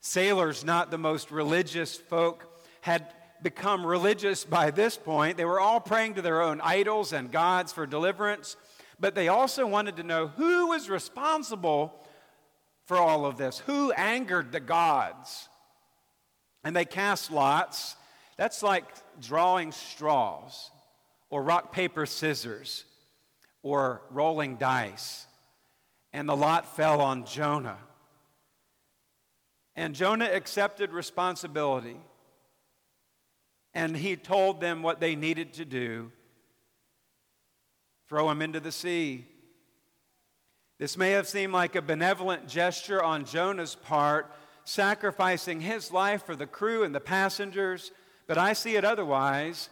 Sailors, 0.00 0.64
not 0.64 0.92
the 0.92 0.96
most 0.96 1.32
religious 1.32 1.96
folk, 1.96 2.62
had 2.80 3.12
become 3.42 3.84
religious 3.84 4.44
by 4.44 4.70
this 4.70 4.96
point. 4.96 5.36
They 5.36 5.44
were 5.44 5.58
all 5.58 5.80
praying 5.80 6.14
to 6.14 6.22
their 6.22 6.40
own 6.40 6.60
idols 6.62 7.12
and 7.12 7.32
gods 7.32 7.72
for 7.72 7.84
deliverance, 7.84 8.56
but 9.00 9.16
they 9.16 9.26
also 9.26 9.66
wanted 9.66 9.96
to 9.96 10.04
know 10.04 10.28
who 10.28 10.68
was 10.68 10.88
responsible 10.88 11.92
for 12.86 12.96
all 12.96 13.26
of 13.26 13.38
this, 13.38 13.58
who 13.58 13.90
angered 13.90 14.52
the 14.52 14.60
gods. 14.60 15.48
And 16.62 16.76
they 16.76 16.84
cast 16.84 17.32
lots. 17.32 17.96
That's 18.36 18.62
like 18.62 18.84
drawing 19.20 19.72
straws 19.72 20.70
or 21.30 21.42
rock, 21.42 21.72
paper, 21.72 22.06
scissors, 22.06 22.84
or 23.62 24.02
rolling 24.10 24.56
dice. 24.56 25.26
And 26.12 26.28
the 26.28 26.36
lot 26.36 26.76
fell 26.76 27.00
on 27.00 27.26
Jonah. 27.26 27.78
And 29.76 29.94
Jonah 29.94 30.30
accepted 30.32 30.92
responsibility. 30.92 31.96
and 33.74 33.96
he 33.96 34.16
told 34.16 34.60
them 34.60 34.82
what 34.82 34.98
they 34.98 35.14
needed 35.14 35.52
to 35.54 35.64
do 35.64 36.10
throw 38.08 38.30
him 38.30 38.40
into 38.40 38.58
the 38.58 38.72
sea. 38.72 39.26
This 40.78 40.96
may 40.96 41.10
have 41.10 41.28
seemed 41.28 41.52
like 41.52 41.76
a 41.76 41.82
benevolent 41.82 42.48
gesture 42.48 43.02
on 43.02 43.26
Jonah's 43.26 43.74
part, 43.74 44.32
sacrificing 44.64 45.60
his 45.60 45.92
life 45.92 46.24
for 46.24 46.34
the 46.34 46.46
crew 46.46 46.84
and 46.84 46.94
the 46.94 47.00
passengers, 47.00 47.92
but 48.26 48.38
I 48.38 48.54
see 48.54 48.76
it 48.76 48.84
otherwise. 48.84 49.68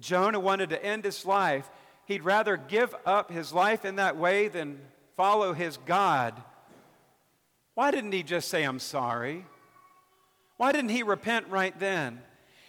Jonah 0.00 0.40
wanted 0.40 0.70
to 0.70 0.84
end 0.84 1.04
his 1.04 1.24
life. 1.24 1.68
He'd 2.06 2.22
rather 2.24 2.56
give 2.56 2.94
up 3.04 3.30
his 3.30 3.52
life 3.52 3.84
in 3.84 3.96
that 3.96 4.16
way 4.16 4.48
than 4.48 4.80
follow 5.16 5.52
his 5.52 5.78
God. 5.78 6.40
Why 7.74 7.90
didn't 7.90 8.12
he 8.12 8.22
just 8.22 8.48
say, 8.48 8.64
I'm 8.64 8.78
sorry? 8.78 9.44
Why 10.56 10.72
didn't 10.72 10.90
he 10.90 11.02
repent 11.02 11.48
right 11.48 11.78
then? 11.78 12.22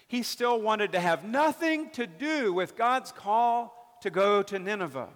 He 0.07 0.23
still 0.23 0.61
wanted 0.61 0.93
to 0.93 0.99
have 0.99 1.23
nothing 1.23 1.89
to 1.91 2.07
do 2.07 2.53
with 2.53 2.77
God's 2.77 3.11
call 3.11 3.97
to 4.01 4.09
go 4.09 4.41
to 4.43 4.59
Nineveh. 4.59 5.09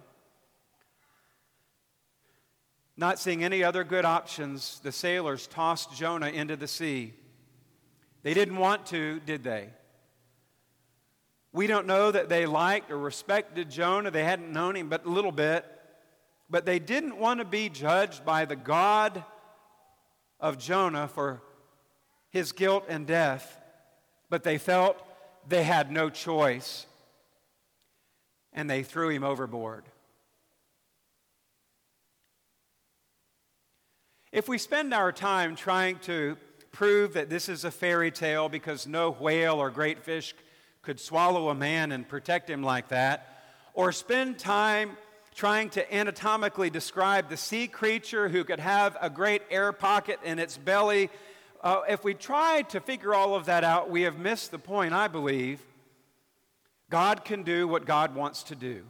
Not 2.96 3.18
seeing 3.18 3.42
any 3.42 3.64
other 3.64 3.84
good 3.84 4.04
options, 4.04 4.80
the 4.80 4.92
sailors 4.92 5.46
tossed 5.46 5.94
Jonah 5.94 6.28
into 6.28 6.56
the 6.56 6.68
sea. 6.68 7.14
They 8.22 8.34
didn't 8.34 8.58
want 8.58 8.86
to, 8.86 9.20
did 9.20 9.42
they? 9.42 9.70
We 11.52 11.66
don't 11.66 11.86
know 11.86 12.10
that 12.10 12.28
they 12.28 12.46
liked 12.46 12.90
or 12.90 12.98
respected 12.98 13.70
Jonah. 13.70 14.10
They 14.10 14.24
hadn't 14.24 14.52
known 14.52 14.76
him 14.76 14.88
but 14.88 15.04
a 15.04 15.10
little 15.10 15.32
bit. 15.32 15.66
But 16.48 16.64
they 16.64 16.78
didn't 16.78 17.18
want 17.18 17.40
to 17.40 17.44
be 17.44 17.68
judged 17.68 18.24
by 18.24 18.44
the 18.44 18.56
God 18.56 19.24
of 20.40 20.58
Jonah 20.58 21.08
for 21.08 21.42
his 22.30 22.52
guilt 22.52 22.84
and 22.88 23.06
death. 23.06 23.58
But 24.30 24.44
they 24.44 24.58
felt 24.58 24.96
they 25.48 25.62
had 25.62 25.90
no 25.90 26.08
choice 26.08 26.86
and 28.52 28.68
they 28.68 28.82
threw 28.82 29.10
him 29.10 29.24
overboard. 29.24 29.84
If 34.30 34.48
we 34.48 34.56
spend 34.56 34.94
our 34.94 35.12
time 35.12 35.56
trying 35.56 35.98
to 36.00 36.38
prove 36.70 37.12
that 37.12 37.28
this 37.28 37.50
is 37.50 37.64
a 37.64 37.70
fairy 37.70 38.10
tale 38.10 38.48
because 38.48 38.86
no 38.86 39.10
whale 39.10 39.56
or 39.56 39.70
great 39.70 40.02
fish 40.02 40.34
could 40.82 41.00
swallow 41.00 41.48
a 41.48 41.54
man 41.54 41.92
and 41.92 42.08
protect 42.08 42.50
him 42.50 42.62
like 42.62 42.88
that, 42.88 43.42
or 43.74 43.92
spend 43.92 44.38
time 44.38 44.96
trying 45.34 45.70
to 45.70 45.94
anatomically 45.94 46.70
describe 46.70 47.28
the 47.28 47.36
sea 47.36 47.66
creature 47.66 48.28
who 48.28 48.44
could 48.44 48.60
have 48.60 48.96
a 49.00 49.08
great 49.08 49.42
air 49.50 49.72
pocket 49.72 50.18
in 50.24 50.38
its 50.38 50.58
belly, 50.58 51.08
uh, 51.62 51.82
if 51.88 52.04
we 52.04 52.12
try 52.12 52.62
to 52.62 52.80
figure 52.80 53.14
all 53.14 53.34
of 53.34 53.46
that 53.46 53.64
out, 53.64 53.88
we 53.88 54.02
have 54.02 54.18
missed 54.18 54.50
the 54.50 54.58
point, 54.58 54.92
I 54.92 55.08
believe. 55.08 55.60
God 56.90 57.24
can 57.24 57.44
do 57.44 57.66
what 57.66 57.86
God 57.86 58.14
wants 58.14 58.42
to 58.44 58.56
do. 58.56 58.84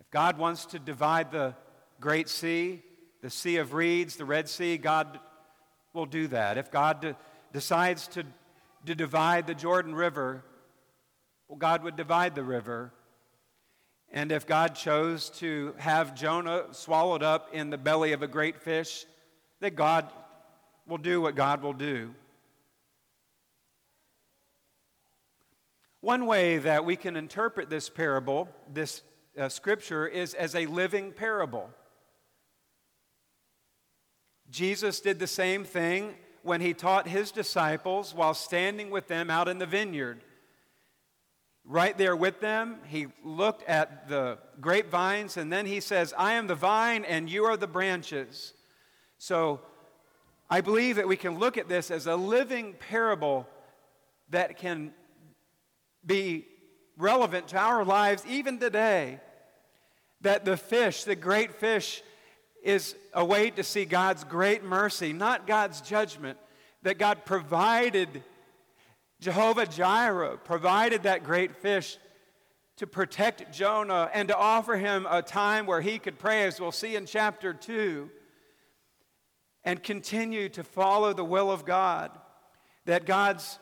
If 0.00 0.10
God 0.10 0.38
wants 0.38 0.66
to 0.66 0.78
divide 0.78 1.30
the 1.30 1.54
great 2.00 2.28
sea, 2.28 2.82
the 3.20 3.30
Sea 3.30 3.58
of 3.58 3.74
Reeds, 3.74 4.16
the 4.16 4.24
Red 4.24 4.48
Sea, 4.48 4.76
God 4.78 5.20
will 5.92 6.06
do 6.06 6.26
that. 6.28 6.58
If 6.58 6.70
God 6.70 7.02
de- 7.02 7.16
decides 7.52 8.08
to, 8.08 8.24
to 8.86 8.94
divide 8.94 9.46
the 9.46 9.54
Jordan 9.54 9.94
River, 9.94 10.44
well, 11.48 11.58
God 11.58 11.82
would 11.84 11.96
divide 11.96 12.34
the 12.34 12.42
river. 12.42 12.92
And 14.10 14.30
if 14.30 14.46
God 14.46 14.74
chose 14.74 15.30
to 15.38 15.74
have 15.78 16.14
Jonah 16.14 16.64
swallowed 16.72 17.22
up 17.22 17.48
in 17.52 17.70
the 17.70 17.78
belly 17.78 18.12
of 18.12 18.22
a 18.22 18.26
great 18.26 18.60
fish, 18.60 19.06
that 19.60 19.74
God 19.74 20.10
will 20.86 20.98
do 20.98 21.20
what 21.20 21.34
God 21.34 21.62
will 21.62 21.72
do. 21.72 22.14
One 26.00 26.26
way 26.26 26.58
that 26.58 26.84
we 26.84 26.96
can 26.96 27.16
interpret 27.16 27.70
this 27.70 27.88
parable, 27.88 28.48
this 28.72 29.02
uh, 29.38 29.48
scripture, 29.48 30.06
is 30.06 30.34
as 30.34 30.54
a 30.54 30.66
living 30.66 31.12
parable. 31.12 31.70
Jesus 34.50 35.00
did 35.00 35.20
the 35.20 35.26
same 35.26 35.64
thing 35.64 36.14
when 36.42 36.60
he 36.60 36.74
taught 36.74 37.06
his 37.06 37.30
disciples 37.30 38.14
while 38.14 38.34
standing 38.34 38.90
with 38.90 39.08
them 39.08 39.30
out 39.30 39.48
in 39.48 39.58
the 39.58 39.66
vineyard. 39.66 40.22
Right 41.64 41.96
there 41.96 42.16
with 42.16 42.40
them, 42.40 42.78
he 42.88 43.06
looked 43.24 43.68
at 43.68 44.08
the 44.08 44.38
grapevines 44.60 45.36
and 45.36 45.52
then 45.52 45.66
he 45.66 45.80
says, 45.80 46.12
I 46.18 46.32
am 46.32 46.48
the 46.48 46.56
vine 46.56 47.04
and 47.04 47.30
you 47.30 47.44
are 47.44 47.56
the 47.56 47.68
branches. 47.68 48.52
So 49.18 49.60
I 50.50 50.60
believe 50.60 50.96
that 50.96 51.06
we 51.06 51.16
can 51.16 51.38
look 51.38 51.56
at 51.56 51.68
this 51.68 51.90
as 51.90 52.06
a 52.06 52.16
living 52.16 52.74
parable 52.74 53.46
that 54.30 54.58
can 54.58 54.92
be 56.04 56.46
relevant 56.96 57.48
to 57.48 57.58
our 57.58 57.84
lives 57.84 58.24
even 58.28 58.58
today. 58.58 59.20
That 60.22 60.44
the 60.44 60.56
fish, 60.56 61.04
the 61.04 61.16
great 61.16 61.54
fish, 61.54 62.02
is 62.62 62.94
a 63.12 63.24
way 63.24 63.50
to 63.50 63.62
see 63.62 63.84
God's 63.84 64.24
great 64.24 64.62
mercy, 64.62 65.12
not 65.12 65.46
God's 65.46 65.80
judgment. 65.80 66.38
That 66.82 66.98
God 66.98 67.24
provided, 67.24 68.22
Jehovah 69.20 69.66
Jireh 69.66 70.38
provided 70.38 71.04
that 71.04 71.24
great 71.24 71.56
fish 71.56 71.96
to 72.78 72.86
protect 72.86 73.52
Jonah 73.52 74.10
and 74.12 74.28
to 74.28 74.36
offer 74.36 74.76
him 74.76 75.06
a 75.08 75.22
time 75.22 75.66
where 75.66 75.80
he 75.80 75.98
could 75.98 76.18
pray, 76.18 76.44
as 76.44 76.60
we'll 76.60 76.72
see 76.72 76.96
in 76.96 77.06
chapter 77.06 77.52
2, 77.52 78.10
and 79.64 79.82
continue 79.82 80.48
to 80.48 80.64
follow 80.64 81.12
the 81.12 81.24
will 81.24 81.50
of 81.50 81.64
God. 81.64 82.10
That 82.86 83.06
God's 83.06 83.58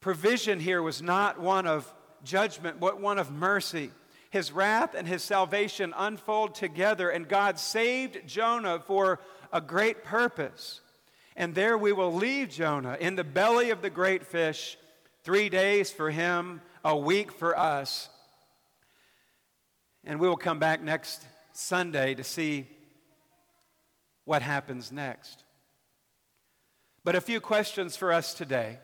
provision 0.00 0.60
here 0.60 0.82
was 0.82 1.00
not 1.00 1.40
one 1.40 1.66
of 1.66 1.90
judgment, 2.22 2.80
but 2.80 3.00
one 3.00 3.18
of 3.18 3.30
mercy. 3.30 3.92
His 4.30 4.52
wrath 4.52 4.94
and 4.94 5.08
his 5.08 5.24
salvation 5.24 5.92
unfold 5.96 6.54
together, 6.54 7.10
and 7.10 7.28
God 7.28 7.58
saved 7.58 8.26
Jonah 8.26 8.78
for 8.78 9.20
a 9.52 9.60
great 9.60 10.04
purpose. 10.04 10.80
And 11.36 11.54
there 11.54 11.76
we 11.76 11.92
will 11.92 12.14
leave 12.14 12.48
Jonah 12.48 12.96
in 13.00 13.16
the 13.16 13.24
belly 13.24 13.70
of 13.70 13.82
the 13.82 13.90
great 13.90 14.24
fish, 14.24 14.78
three 15.24 15.48
days 15.48 15.90
for 15.90 16.10
him, 16.10 16.60
a 16.84 16.96
week 16.96 17.32
for 17.32 17.58
us. 17.58 18.08
And 20.04 20.20
we 20.20 20.28
will 20.28 20.36
come 20.36 20.60
back 20.60 20.80
next 20.80 21.26
Sunday 21.52 22.14
to 22.14 22.22
see 22.22 22.68
what 24.24 24.42
happens 24.42 24.92
next. 24.92 25.42
But 27.02 27.16
a 27.16 27.20
few 27.20 27.40
questions 27.40 27.96
for 27.96 28.12
us 28.12 28.32
today. 28.32 28.78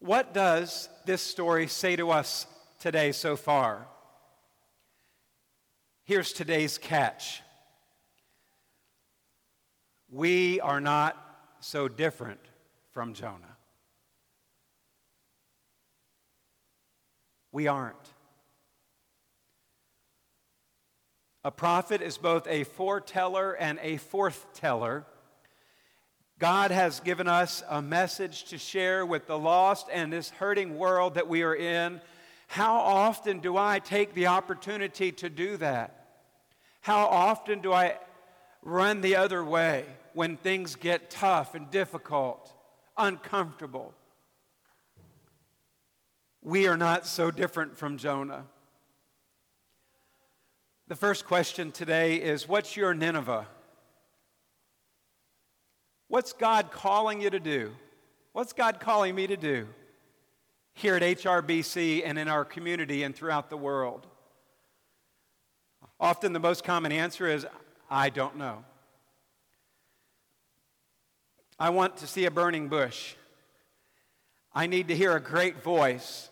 What 0.00 0.34
does 0.34 0.90
this 1.06 1.22
story 1.22 1.66
say 1.66 1.96
to 1.96 2.10
us 2.10 2.46
today 2.84 3.12
so 3.12 3.34
far? 3.34 3.86
Here's 6.04 6.34
today's 6.34 6.76
catch 6.76 7.40
we 10.10 10.60
are 10.60 10.82
not 10.82 11.16
so 11.60 11.88
different 11.88 12.40
from 12.92 13.14
Jonah. 13.14 13.56
We 17.52 17.68
aren't. 17.68 17.96
A 21.42 21.50
prophet 21.50 22.02
is 22.02 22.18
both 22.18 22.46
a 22.46 22.64
foreteller 22.64 23.54
and 23.54 23.78
a 23.80 23.96
forthteller. 23.96 25.06
God 26.38 26.70
has 26.70 27.00
given 27.00 27.28
us 27.28 27.62
a 27.66 27.80
message 27.80 28.44
to 28.50 28.58
share 28.58 29.06
with 29.06 29.26
the 29.26 29.38
lost 29.38 29.86
and 29.90 30.12
this 30.12 30.28
hurting 30.28 30.76
world 30.76 31.14
that 31.14 31.28
we 31.28 31.44
are 31.44 31.54
in. 31.54 32.02
How 32.46 32.76
often 32.76 33.40
do 33.40 33.56
I 33.56 33.78
take 33.78 34.14
the 34.14 34.28
opportunity 34.28 35.12
to 35.12 35.28
do 35.28 35.56
that? 35.56 36.06
How 36.80 37.06
often 37.06 37.60
do 37.60 37.72
I 37.72 37.98
run 38.62 39.00
the 39.00 39.16
other 39.16 39.44
way 39.44 39.84
when 40.12 40.36
things 40.36 40.76
get 40.76 41.10
tough 41.10 41.54
and 41.54 41.70
difficult, 41.70 42.52
uncomfortable? 42.96 43.94
We 46.42 46.66
are 46.66 46.76
not 46.76 47.06
so 47.06 47.30
different 47.30 47.78
from 47.78 47.96
Jonah. 47.96 48.44
The 50.88 50.96
first 50.96 51.24
question 51.24 51.72
today 51.72 52.16
is 52.16 52.46
What's 52.46 52.76
your 52.76 52.92
Nineveh? 52.92 53.46
What's 56.08 56.34
God 56.34 56.70
calling 56.70 57.22
you 57.22 57.30
to 57.30 57.40
do? 57.40 57.72
What's 58.32 58.52
God 58.52 58.78
calling 58.78 59.14
me 59.14 59.26
to 59.26 59.36
do 59.36 59.66
here 60.74 60.96
at 60.96 61.02
HRBC 61.02 62.02
and 62.04 62.18
in 62.18 62.28
our 62.28 62.44
community 62.44 63.02
and 63.02 63.14
throughout 63.14 63.48
the 63.48 63.56
world? 63.56 64.06
Often 65.98 66.32
the 66.32 66.40
most 66.40 66.64
common 66.64 66.92
answer 66.92 67.26
is, 67.26 67.46
I 67.90 68.10
don't 68.10 68.36
know. 68.36 68.64
I 71.58 71.70
want 71.70 71.98
to 71.98 72.06
see 72.06 72.24
a 72.24 72.30
burning 72.30 72.68
bush. 72.68 73.14
I 74.52 74.66
need 74.66 74.88
to 74.88 74.96
hear 74.96 75.16
a 75.16 75.20
great 75.20 75.62
voice. 75.62 76.28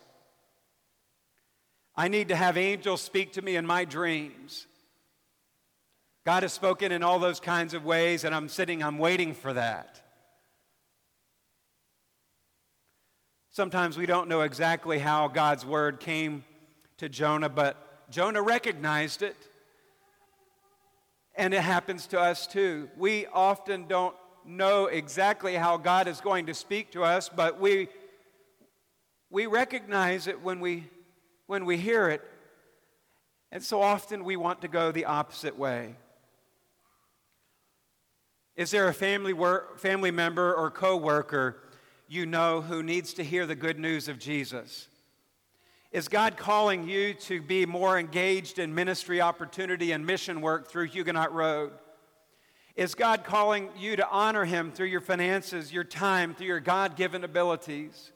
I 1.94 2.08
need 2.08 2.28
to 2.28 2.36
have 2.36 2.56
angels 2.56 3.02
speak 3.02 3.32
to 3.34 3.42
me 3.42 3.56
in 3.56 3.66
my 3.66 3.84
dreams. 3.84 4.66
God 6.24 6.42
has 6.42 6.52
spoken 6.52 6.92
in 6.92 7.02
all 7.02 7.18
those 7.18 7.40
kinds 7.40 7.74
of 7.74 7.84
ways, 7.84 8.24
and 8.24 8.34
I'm 8.34 8.48
sitting, 8.48 8.82
I'm 8.82 8.98
waiting 8.98 9.34
for 9.34 9.52
that. 9.52 10.00
Sometimes 13.54 13.98
we 13.98 14.06
don't 14.06 14.30
know 14.30 14.40
exactly 14.40 14.98
how 14.98 15.28
God's 15.28 15.66
word 15.66 16.00
came 16.00 16.42
to 16.96 17.06
Jonah, 17.10 17.50
but 17.50 18.10
Jonah 18.10 18.40
recognized 18.40 19.20
it. 19.20 19.36
And 21.34 21.52
it 21.52 21.60
happens 21.60 22.06
to 22.08 22.18
us 22.18 22.46
too. 22.46 22.88
We 22.96 23.26
often 23.26 23.86
don't 23.86 24.16
know 24.46 24.86
exactly 24.86 25.54
how 25.54 25.76
God 25.76 26.08
is 26.08 26.22
going 26.22 26.46
to 26.46 26.54
speak 26.54 26.92
to 26.92 27.04
us, 27.04 27.28
but 27.28 27.60
we, 27.60 27.88
we 29.28 29.44
recognize 29.44 30.28
it 30.28 30.40
when 30.40 30.58
we, 30.58 30.88
when 31.46 31.66
we 31.66 31.76
hear 31.76 32.08
it. 32.08 32.22
And 33.50 33.62
so 33.62 33.82
often 33.82 34.24
we 34.24 34.36
want 34.36 34.62
to 34.62 34.68
go 34.68 34.92
the 34.92 35.04
opposite 35.04 35.58
way. 35.58 35.96
Is 38.56 38.70
there 38.70 38.88
a 38.88 38.94
family, 38.94 39.34
work, 39.34 39.78
family 39.78 40.10
member 40.10 40.54
or 40.54 40.70
coworker 40.70 41.61
you 42.12 42.26
know 42.26 42.60
who 42.60 42.82
needs 42.82 43.14
to 43.14 43.24
hear 43.24 43.46
the 43.46 43.54
good 43.54 43.78
news 43.78 44.06
of 44.06 44.18
Jesus? 44.18 44.88
Is 45.92 46.08
God 46.08 46.36
calling 46.36 46.86
you 46.86 47.14
to 47.14 47.40
be 47.40 47.64
more 47.64 47.98
engaged 47.98 48.58
in 48.58 48.74
ministry 48.74 49.22
opportunity 49.22 49.92
and 49.92 50.04
mission 50.04 50.42
work 50.42 50.68
through 50.68 50.88
Huguenot 50.88 51.32
Road? 51.32 51.72
Is 52.76 52.94
God 52.94 53.24
calling 53.24 53.70
you 53.78 53.96
to 53.96 54.06
honor 54.10 54.44
Him 54.44 54.72
through 54.72 54.88
your 54.88 55.00
finances, 55.00 55.72
your 55.72 55.84
time, 55.84 56.34
through 56.34 56.48
your 56.48 56.60
God 56.60 56.96
given 56.96 57.24
abilities? 57.24 58.12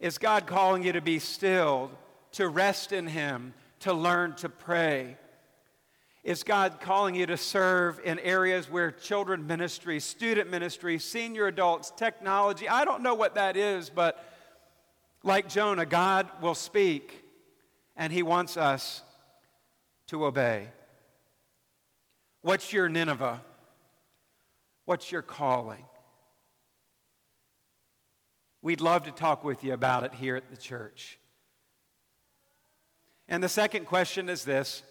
Is 0.00 0.16
God 0.16 0.46
calling 0.46 0.82
you 0.82 0.92
to 0.92 1.02
be 1.02 1.18
still, 1.18 1.90
to 2.32 2.48
rest 2.48 2.92
in 2.92 3.06
Him, 3.06 3.52
to 3.80 3.92
learn 3.92 4.36
to 4.36 4.48
pray? 4.48 5.18
Is 6.24 6.44
God 6.44 6.80
calling 6.80 7.16
you 7.16 7.26
to 7.26 7.36
serve 7.36 8.00
in 8.04 8.20
areas 8.20 8.70
where 8.70 8.92
children 8.92 9.46
ministry, 9.46 9.98
student 9.98 10.50
ministry, 10.50 10.98
senior 10.98 11.48
adults, 11.48 11.90
technology? 11.90 12.68
I 12.68 12.84
don't 12.84 13.02
know 13.02 13.14
what 13.14 13.34
that 13.34 13.56
is, 13.56 13.90
but 13.90 14.24
like 15.24 15.48
Jonah, 15.48 15.86
God 15.86 16.28
will 16.40 16.54
speak 16.54 17.24
and 17.96 18.12
he 18.12 18.22
wants 18.22 18.56
us 18.56 19.02
to 20.08 20.24
obey. 20.24 20.68
What's 22.42 22.72
your 22.72 22.88
Nineveh? 22.88 23.40
What's 24.84 25.10
your 25.10 25.22
calling? 25.22 25.84
We'd 28.62 28.80
love 28.80 29.04
to 29.04 29.10
talk 29.10 29.42
with 29.42 29.64
you 29.64 29.72
about 29.72 30.04
it 30.04 30.14
here 30.14 30.36
at 30.36 30.50
the 30.50 30.56
church. 30.56 31.18
And 33.28 33.42
the 33.42 33.48
second 33.48 33.86
question 33.86 34.28
is 34.28 34.44
this 34.44 34.84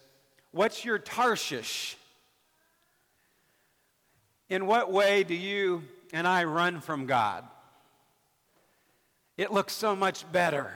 What's 0.51 0.83
your 0.83 0.99
Tarshish? 0.99 1.97
In 4.49 4.65
what 4.65 4.91
way 4.91 5.23
do 5.23 5.33
you 5.33 5.83
and 6.11 6.27
I 6.27 6.43
run 6.43 6.81
from 6.81 7.05
God? 7.05 7.45
It 9.37 9.51
looks 9.51 9.73
so 9.73 9.95
much 9.95 10.29
better 10.31 10.71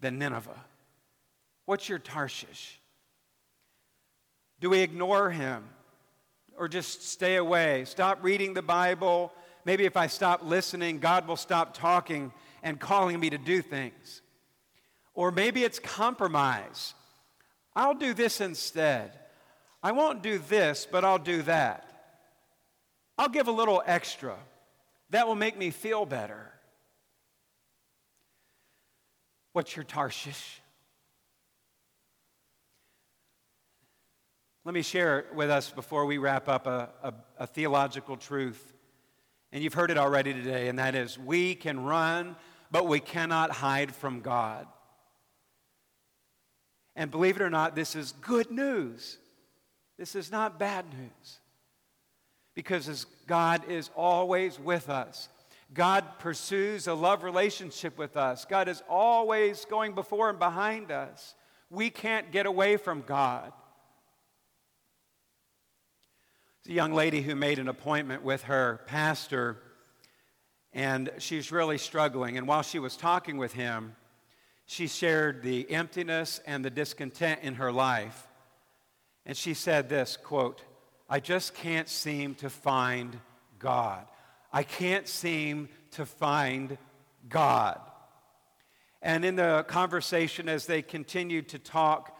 than 0.00 0.18
Nineveh. 0.18 0.64
What's 1.64 1.88
your 1.88 1.98
Tarshish? 1.98 2.80
Do 4.60 4.70
we 4.70 4.80
ignore 4.80 5.30
him 5.30 5.64
or 6.56 6.68
just 6.68 7.08
stay 7.08 7.36
away? 7.36 7.84
Stop 7.86 8.22
reading 8.22 8.54
the 8.54 8.62
Bible. 8.62 9.32
Maybe 9.64 9.84
if 9.84 9.96
I 9.96 10.06
stop 10.06 10.42
listening, 10.44 11.00
God 11.00 11.26
will 11.26 11.36
stop 11.36 11.76
talking 11.76 12.32
and 12.62 12.78
calling 12.78 13.18
me 13.18 13.30
to 13.30 13.38
do 13.38 13.60
things. 13.60 14.22
Or 15.12 15.32
maybe 15.32 15.64
it's 15.64 15.80
compromise. 15.80 16.94
I'll 17.76 17.94
do 17.94 18.14
this 18.14 18.40
instead. 18.40 19.12
I 19.82 19.92
won't 19.92 20.22
do 20.22 20.38
this, 20.38 20.88
but 20.90 21.04
I'll 21.04 21.18
do 21.18 21.42
that. 21.42 21.92
I'll 23.18 23.28
give 23.28 23.48
a 23.48 23.52
little 23.52 23.82
extra. 23.86 24.36
That 25.10 25.28
will 25.28 25.34
make 25.34 25.58
me 25.58 25.70
feel 25.70 26.06
better. 26.06 26.50
What's 29.52 29.76
your 29.76 29.84
Tarshish? 29.84 30.60
Let 34.64 34.74
me 34.74 34.82
share 34.82 35.26
with 35.34 35.50
us 35.50 35.70
before 35.70 36.06
we 36.06 36.18
wrap 36.18 36.48
up 36.48 36.66
a, 36.66 36.88
a, 37.02 37.14
a, 37.38 37.46
theological 37.46 38.16
truth. 38.16 38.74
And 39.52 39.62
you've 39.62 39.74
heard 39.74 39.92
it 39.92 39.96
already 39.96 40.32
today, 40.32 40.68
and 40.68 40.78
that 40.80 40.96
is 40.96 41.18
we 41.18 41.54
can 41.54 41.84
run, 41.84 42.34
but 42.70 42.88
we 42.88 42.98
cannot 42.98 43.52
hide 43.52 43.94
from 43.94 44.22
God. 44.22 44.66
And 46.96 47.10
believe 47.10 47.36
it 47.36 47.42
or 47.42 47.50
not, 47.50 47.76
this 47.76 47.94
is 47.94 48.12
good 48.20 48.50
news. 48.50 49.18
This 49.98 50.14
is 50.14 50.32
not 50.32 50.58
bad 50.58 50.86
news. 50.92 51.38
Because 52.54 53.04
God 53.26 53.68
is 53.68 53.90
always 53.94 54.58
with 54.58 54.88
us. 54.88 55.28
God 55.74 56.04
pursues 56.18 56.86
a 56.86 56.94
love 56.94 57.22
relationship 57.22 57.98
with 57.98 58.16
us. 58.16 58.46
God 58.46 58.68
is 58.68 58.82
always 58.88 59.66
going 59.66 59.94
before 59.94 60.30
and 60.30 60.38
behind 60.38 60.90
us. 60.90 61.34
We 61.70 61.90
can't 61.90 62.32
get 62.32 62.46
away 62.46 62.76
from 62.76 63.02
God. 63.02 63.52
It's 66.60 66.70
a 66.70 66.74
young 66.74 66.94
lady 66.94 67.20
who 67.20 67.34
made 67.34 67.58
an 67.58 67.68
appointment 67.68 68.22
with 68.22 68.44
her 68.44 68.80
pastor, 68.86 69.58
and 70.72 71.10
she's 71.18 71.52
really 71.52 71.78
struggling. 71.78 72.38
And 72.38 72.48
while 72.48 72.62
she 72.62 72.78
was 72.78 72.96
talking 72.96 73.36
with 73.36 73.52
him, 73.52 73.96
she 74.66 74.88
shared 74.88 75.42
the 75.42 75.70
emptiness 75.70 76.40
and 76.46 76.64
the 76.64 76.70
discontent 76.70 77.40
in 77.42 77.54
her 77.54 77.72
life. 77.72 78.26
And 79.24 79.36
she 79.36 79.54
said 79.54 79.88
this 79.88 80.16
quote, 80.16 80.62
I 81.08 81.20
just 81.20 81.54
can't 81.54 81.88
seem 81.88 82.34
to 82.36 82.50
find 82.50 83.18
God. 83.58 84.06
I 84.52 84.64
can't 84.64 85.06
seem 85.06 85.68
to 85.92 86.04
find 86.04 86.76
God. 87.28 87.80
And 89.00 89.24
in 89.24 89.36
the 89.36 89.64
conversation, 89.68 90.48
as 90.48 90.66
they 90.66 90.82
continued 90.82 91.48
to 91.50 91.58
talk, 91.58 92.16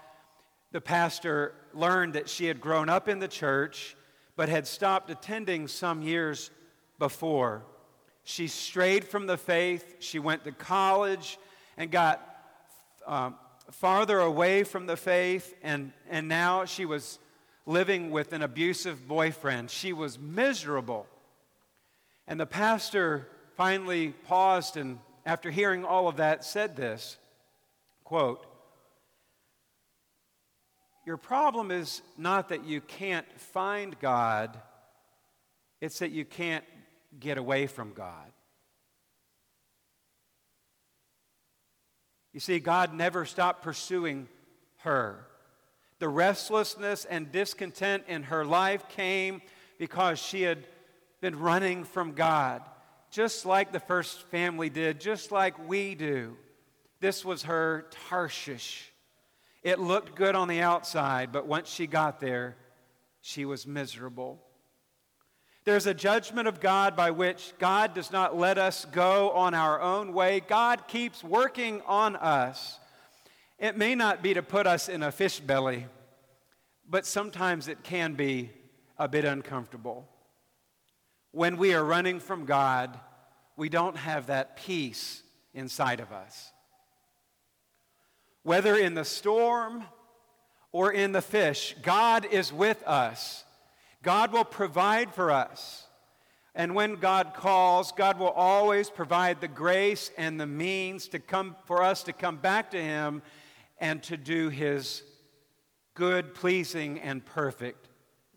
the 0.71 0.81
pastor 0.81 1.55
learned 1.75 2.13
that 2.15 2.29
she 2.29 2.47
had 2.47 2.61
grown 2.61 2.89
up 2.89 3.09
in 3.09 3.19
the 3.19 3.29
church 3.29 3.97
but 4.37 4.49
had 4.49 4.67
stopped 4.67 5.11
attending 5.11 5.67
some 5.67 6.03
years 6.03 6.51
before. 6.99 7.65
She 8.23 8.49
strayed 8.49 9.05
from 9.05 9.27
the 9.27 9.39
faith. 9.39 9.97
She 9.99 10.19
went 10.19 10.45
to 10.45 10.53
college 10.53 11.39
and 11.77 11.91
got 11.91 12.36
um, 13.07 13.37
farther 13.71 14.19
away 14.19 14.65
from 14.65 14.87
the 14.87 14.97
faith, 14.97 15.55
and, 15.63 15.93
and 16.11 16.29
now 16.29 16.65
she 16.65 16.85
was 16.85 17.19
living 17.65 18.11
with 18.11 18.33
an 18.33 18.43
abusive 18.43 19.09
boyfriend. 19.09 19.71
She 19.71 19.93
was 19.93 20.19
miserable. 20.19 21.07
And 22.27 22.39
the 22.39 22.47
pastor 22.47 23.29
finally 23.57 24.11
paused 24.27 24.77
and, 24.77 24.99
after 25.25 25.51
hearing 25.51 25.85
all 25.85 26.09
of 26.09 26.17
that, 26.17 26.45
said 26.45 26.77
this 26.77 27.19
quote, 28.05 28.47
Your 31.05 31.17
problem 31.17 31.71
is 31.71 32.03
not 32.17 32.49
that 32.51 32.65
you 32.65 32.81
can't 32.81 33.27
find 33.41 33.99
God, 33.99 34.61
it's 35.81 35.99
that 35.99 36.13
you 36.13 36.25
can't 36.25 36.65
get 37.19 37.39
away 37.39 37.67
from 37.67 37.93
God. 37.93 38.31
You 42.37 42.41
see, 42.41 42.61
God 42.61 42.93
never 42.93 43.25
stopped 43.25 43.63
pursuing 43.63 44.29
her. 44.81 45.27
The 46.01 46.09
restlessness 46.11 47.07
and 47.07 47.33
discontent 47.33 48.05
in 48.09 48.25
her 48.25 48.45
life 48.45 48.91
came 48.91 49.41
because 49.79 50.19
she 50.19 50.43
had 50.43 50.67
been 51.23 51.39
running 51.39 51.85
from 51.85 52.13
God, 52.13 52.61
just 53.11 53.47
like 53.47 53.73
the 53.73 53.81
first 53.81 54.21
family 54.25 54.69
did, 54.69 55.01
just 55.01 55.33
like 55.33 55.67
we 55.67 55.95
do. 55.95 56.37
This 57.01 57.25
was 57.25 57.45
her 57.45 57.87
Tarshish. 58.11 58.93
It 59.63 59.79
looked 59.79 60.15
good 60.15 60.35
on 60.35 60.49
the 60.49 60.61
outside, 60.61 61.33
but 61.33 61.47
once 61.47 61.71
she 61.71 61.87
got 61.87 62.21
there, 62.21 62.59
she 63.23 63.47
was 63.47 63.67
miserable. 63.67 64.43
There's 65.67 65.89
a 65.89 65.95
judgment 65.95 66.47
of 66.47 66.61
God 66.61 66.95
by 66.95 67.11
which 67.11 67.53
God 67.59 67.93
does 67.93 68.13
not 68.13 68.39
let 68.39 68.57
us 68.57 68.85
go 68.85 69.33
on 69.33 69.53
our 69.53 69.81
own 69.81 70.13
way. 70.13 70.39
God 70.39 70.87
keeps 70.87 71.25
working 71.25 71.83
on 71.89 72.15
us. 72.15 72.79
It 73.59 73.77
may 73.77 73.97
not 73.97 74.23
be 74.23 74.33
to 74.35 74.45
put 74.45 74.69
us 74.69 74.89
in 74.89 75.03
a 75.03 75.11
fish 75.11 75.41
belly, 75.41 75.87
but 76.89 77.05
sometimes 77.05 77.67
it 77.67 77.83
can 77.83 78.15
be 78.15 78.53
a 78.97 79.09
bit 79.09 79.25
uncomfortable. 79.25 80.09
When 81.33 81.57
we 81.57 81.75
are 81.75 81.85
running 81.85 82.21
from 82.21 82.45
God, 82.45 83.01
we 83.57 83.69
don't 83.69 83.97
have 83.97 84.29
that 84.29 84.57
peace 84.57 85.25
inside 85.53 85.99
of 85.99 86.13
us. 86.13 86.53
Whether 88.45 88.77
in 88.77 88.95
the 88.95 89.05
storm 89.05 89.83
or 90.71 90.93
in 90.93 91.11
the 91.11 91.23
fish, 91.23 91.75
God 91.83 92.25
is 92.25 92.53
with 92.53 92.81
us. 92.85 93.43
God 94.07 94.33
will 94.33 94.45
provide 94.45 95.13
for 95.13 95.33
us. 95.33 95.89
And 96.55 96.77
when 96.77 96.95
God 96.95 97.35
calls, 97.35 97.91
God 97.91 98.21
will 98.21 98.31
always 98.31 98.89
provide 98.89 99.41
the 99.41 99.49
grace 99.49 100.13
and 100.17 100.39
the 100.39 100.47
means 100.47 101.09
to 101.09 101.19
come 101.19 101.57
for 101.65 101.83
us 101.83 102.05
to 102.05 102.13
come 102.13 102.37
back 102.37 102.71
to 102.71 102.81
him 102.81 103.21
and 103.79 104.01
to 104.05 104.17
do 104.17 104.49
his 104.49 105.03
good, 105.95 106.37
pleasing 106.37 107.01
and 107.01 107.27
perfect 107.27 107.89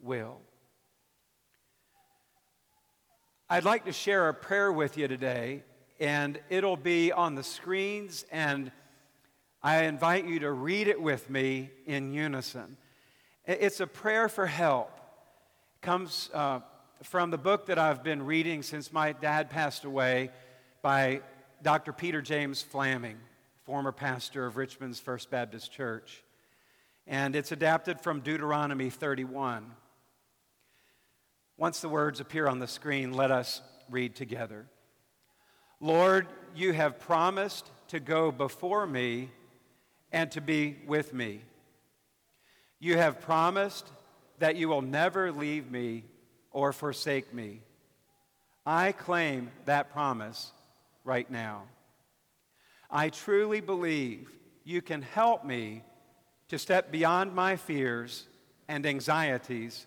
will. 0.01 0.38
I'd 3.47 3.63
like 3.63 3.86
to 3.86 3.93
share 3.93 4.27
a 4.27 4.34
prayer 4.34 4.73
with 4.73 4.97
you 4.97 5.08
today 5.08 5.62
and 5.99 6.39
it'll 6.49 6.77
be 6.77 7.12
on 7.12 7.36
the 7.36 7.43
screens, 7.43 8.25
and 8.32 8.71
I 9.62 9.84
invite 9.84 10.25
you 10.25 10.39
to 10.39 10.51
read 10.51 10.88
it 10.88 10.99
with 10.99 11.29
me 11.29 11.69
in 11.86 12.12
unison. 12.12 12.75
It's 13.45 13.79
a 13.82 13.88
prayer 13.88 14.29
for 14.29 14.47
help. 14.47 14.99
Comes 15.82 16.30
uh, 16.34 16.60
from 17.04 17.32
the 17.32 17.38
book 17.38 17.68
that 17.68 17.80
I've 17.80 18.04
been 18.04 18.26
reading 18.26 18.63
since 18.63 18.92
my 18.92 19.13
dad 19.13 19.50
passed 19.50 19.86
away 19.86 20.30
by 20.82 21.22
Dr. 21.63 21.94
Peter 21.94 22.22
James 22.22 22.62
Flamming, 22.62 23.15
former 23.63 23.94
pastor 23.94 24.46
of 24.46 24.58
Richmond's 24.58 25.00
First 25.00 25.32
Baptist 25.32 25.72
Church. 25.72 26.22
And 27.08 27.34
it's 27.34 27.54
adapted 27.54 28.02
from 28.02 28.20
Deuteronomy 28.20 28.89
31. 28.89 29.72
Once 31.56 31.80
the 31.80 31.88
words 31.88 32.20
appear 32.20 32.46
on 32.46 32.60
the 32.60 32.68
screen, 32.68 33.13
let 33.13 33.32
us 33.32 33.62
read 33.89 34.15
together. 34.15 34.65
Lord, 35.80 36.28
you 36.56 36.74
have 36.74 37.00
promised 37.00 37.72
to 37.88 38.02
go 38.02 38.34
before 38.34 38.86
me 38.86 39.30
and 40.12 40.30
to 40.32 40.42
be 40.42 40.76
with 40.86 41.13
me. 41.13 41.39
You 42.80 42.98
have 42.98 43.22
promised 43.22 43.89
that 44.39 44.56
you 44.56 44.69
will 44.69 44.82
never 44.82 45.32
leave 45.32 45.69
me 45.69 46.04
or 46.52 46.73
forsake 46.73 47.34
me. 47.34 47.62
I 48.65 48.91
claim 48.91 49.52
that 49.65 49.91
promise 49.91 50.52
right 51.04 51.30
now. 51.30 51.63
I 52.89 53.10
truly 53.10 53.62
believe 53.62 54.30
you 54.63 54.82
can 54.82 55.02
help 55.02 55.45
me 55.45 55.84
to 56.47 56.58
step 56.58 56.91
beyond 56.91 57.34
my 57.34 57.56
fears 57.56 58.28
and 58.67 58.86
anxieties 58.86 59.86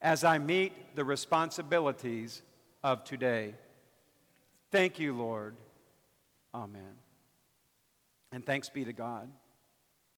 as 0.00 0.24
I 0.24 0.38
meet 0.38 0.72
the 0.94 1.04
responsibilities 1.04 2.42
of 2.82 3.04
today. 3.04 3.54
Thank 4.70 4.98
you, 4.98 5.16
Lord. 5.16 5.56
Amen. 6.54 6.94
And 8.32 8.44
thanks 8.44 8.68
be 8.68 8.84
to 8.84 8.92
God. 8.92 9.28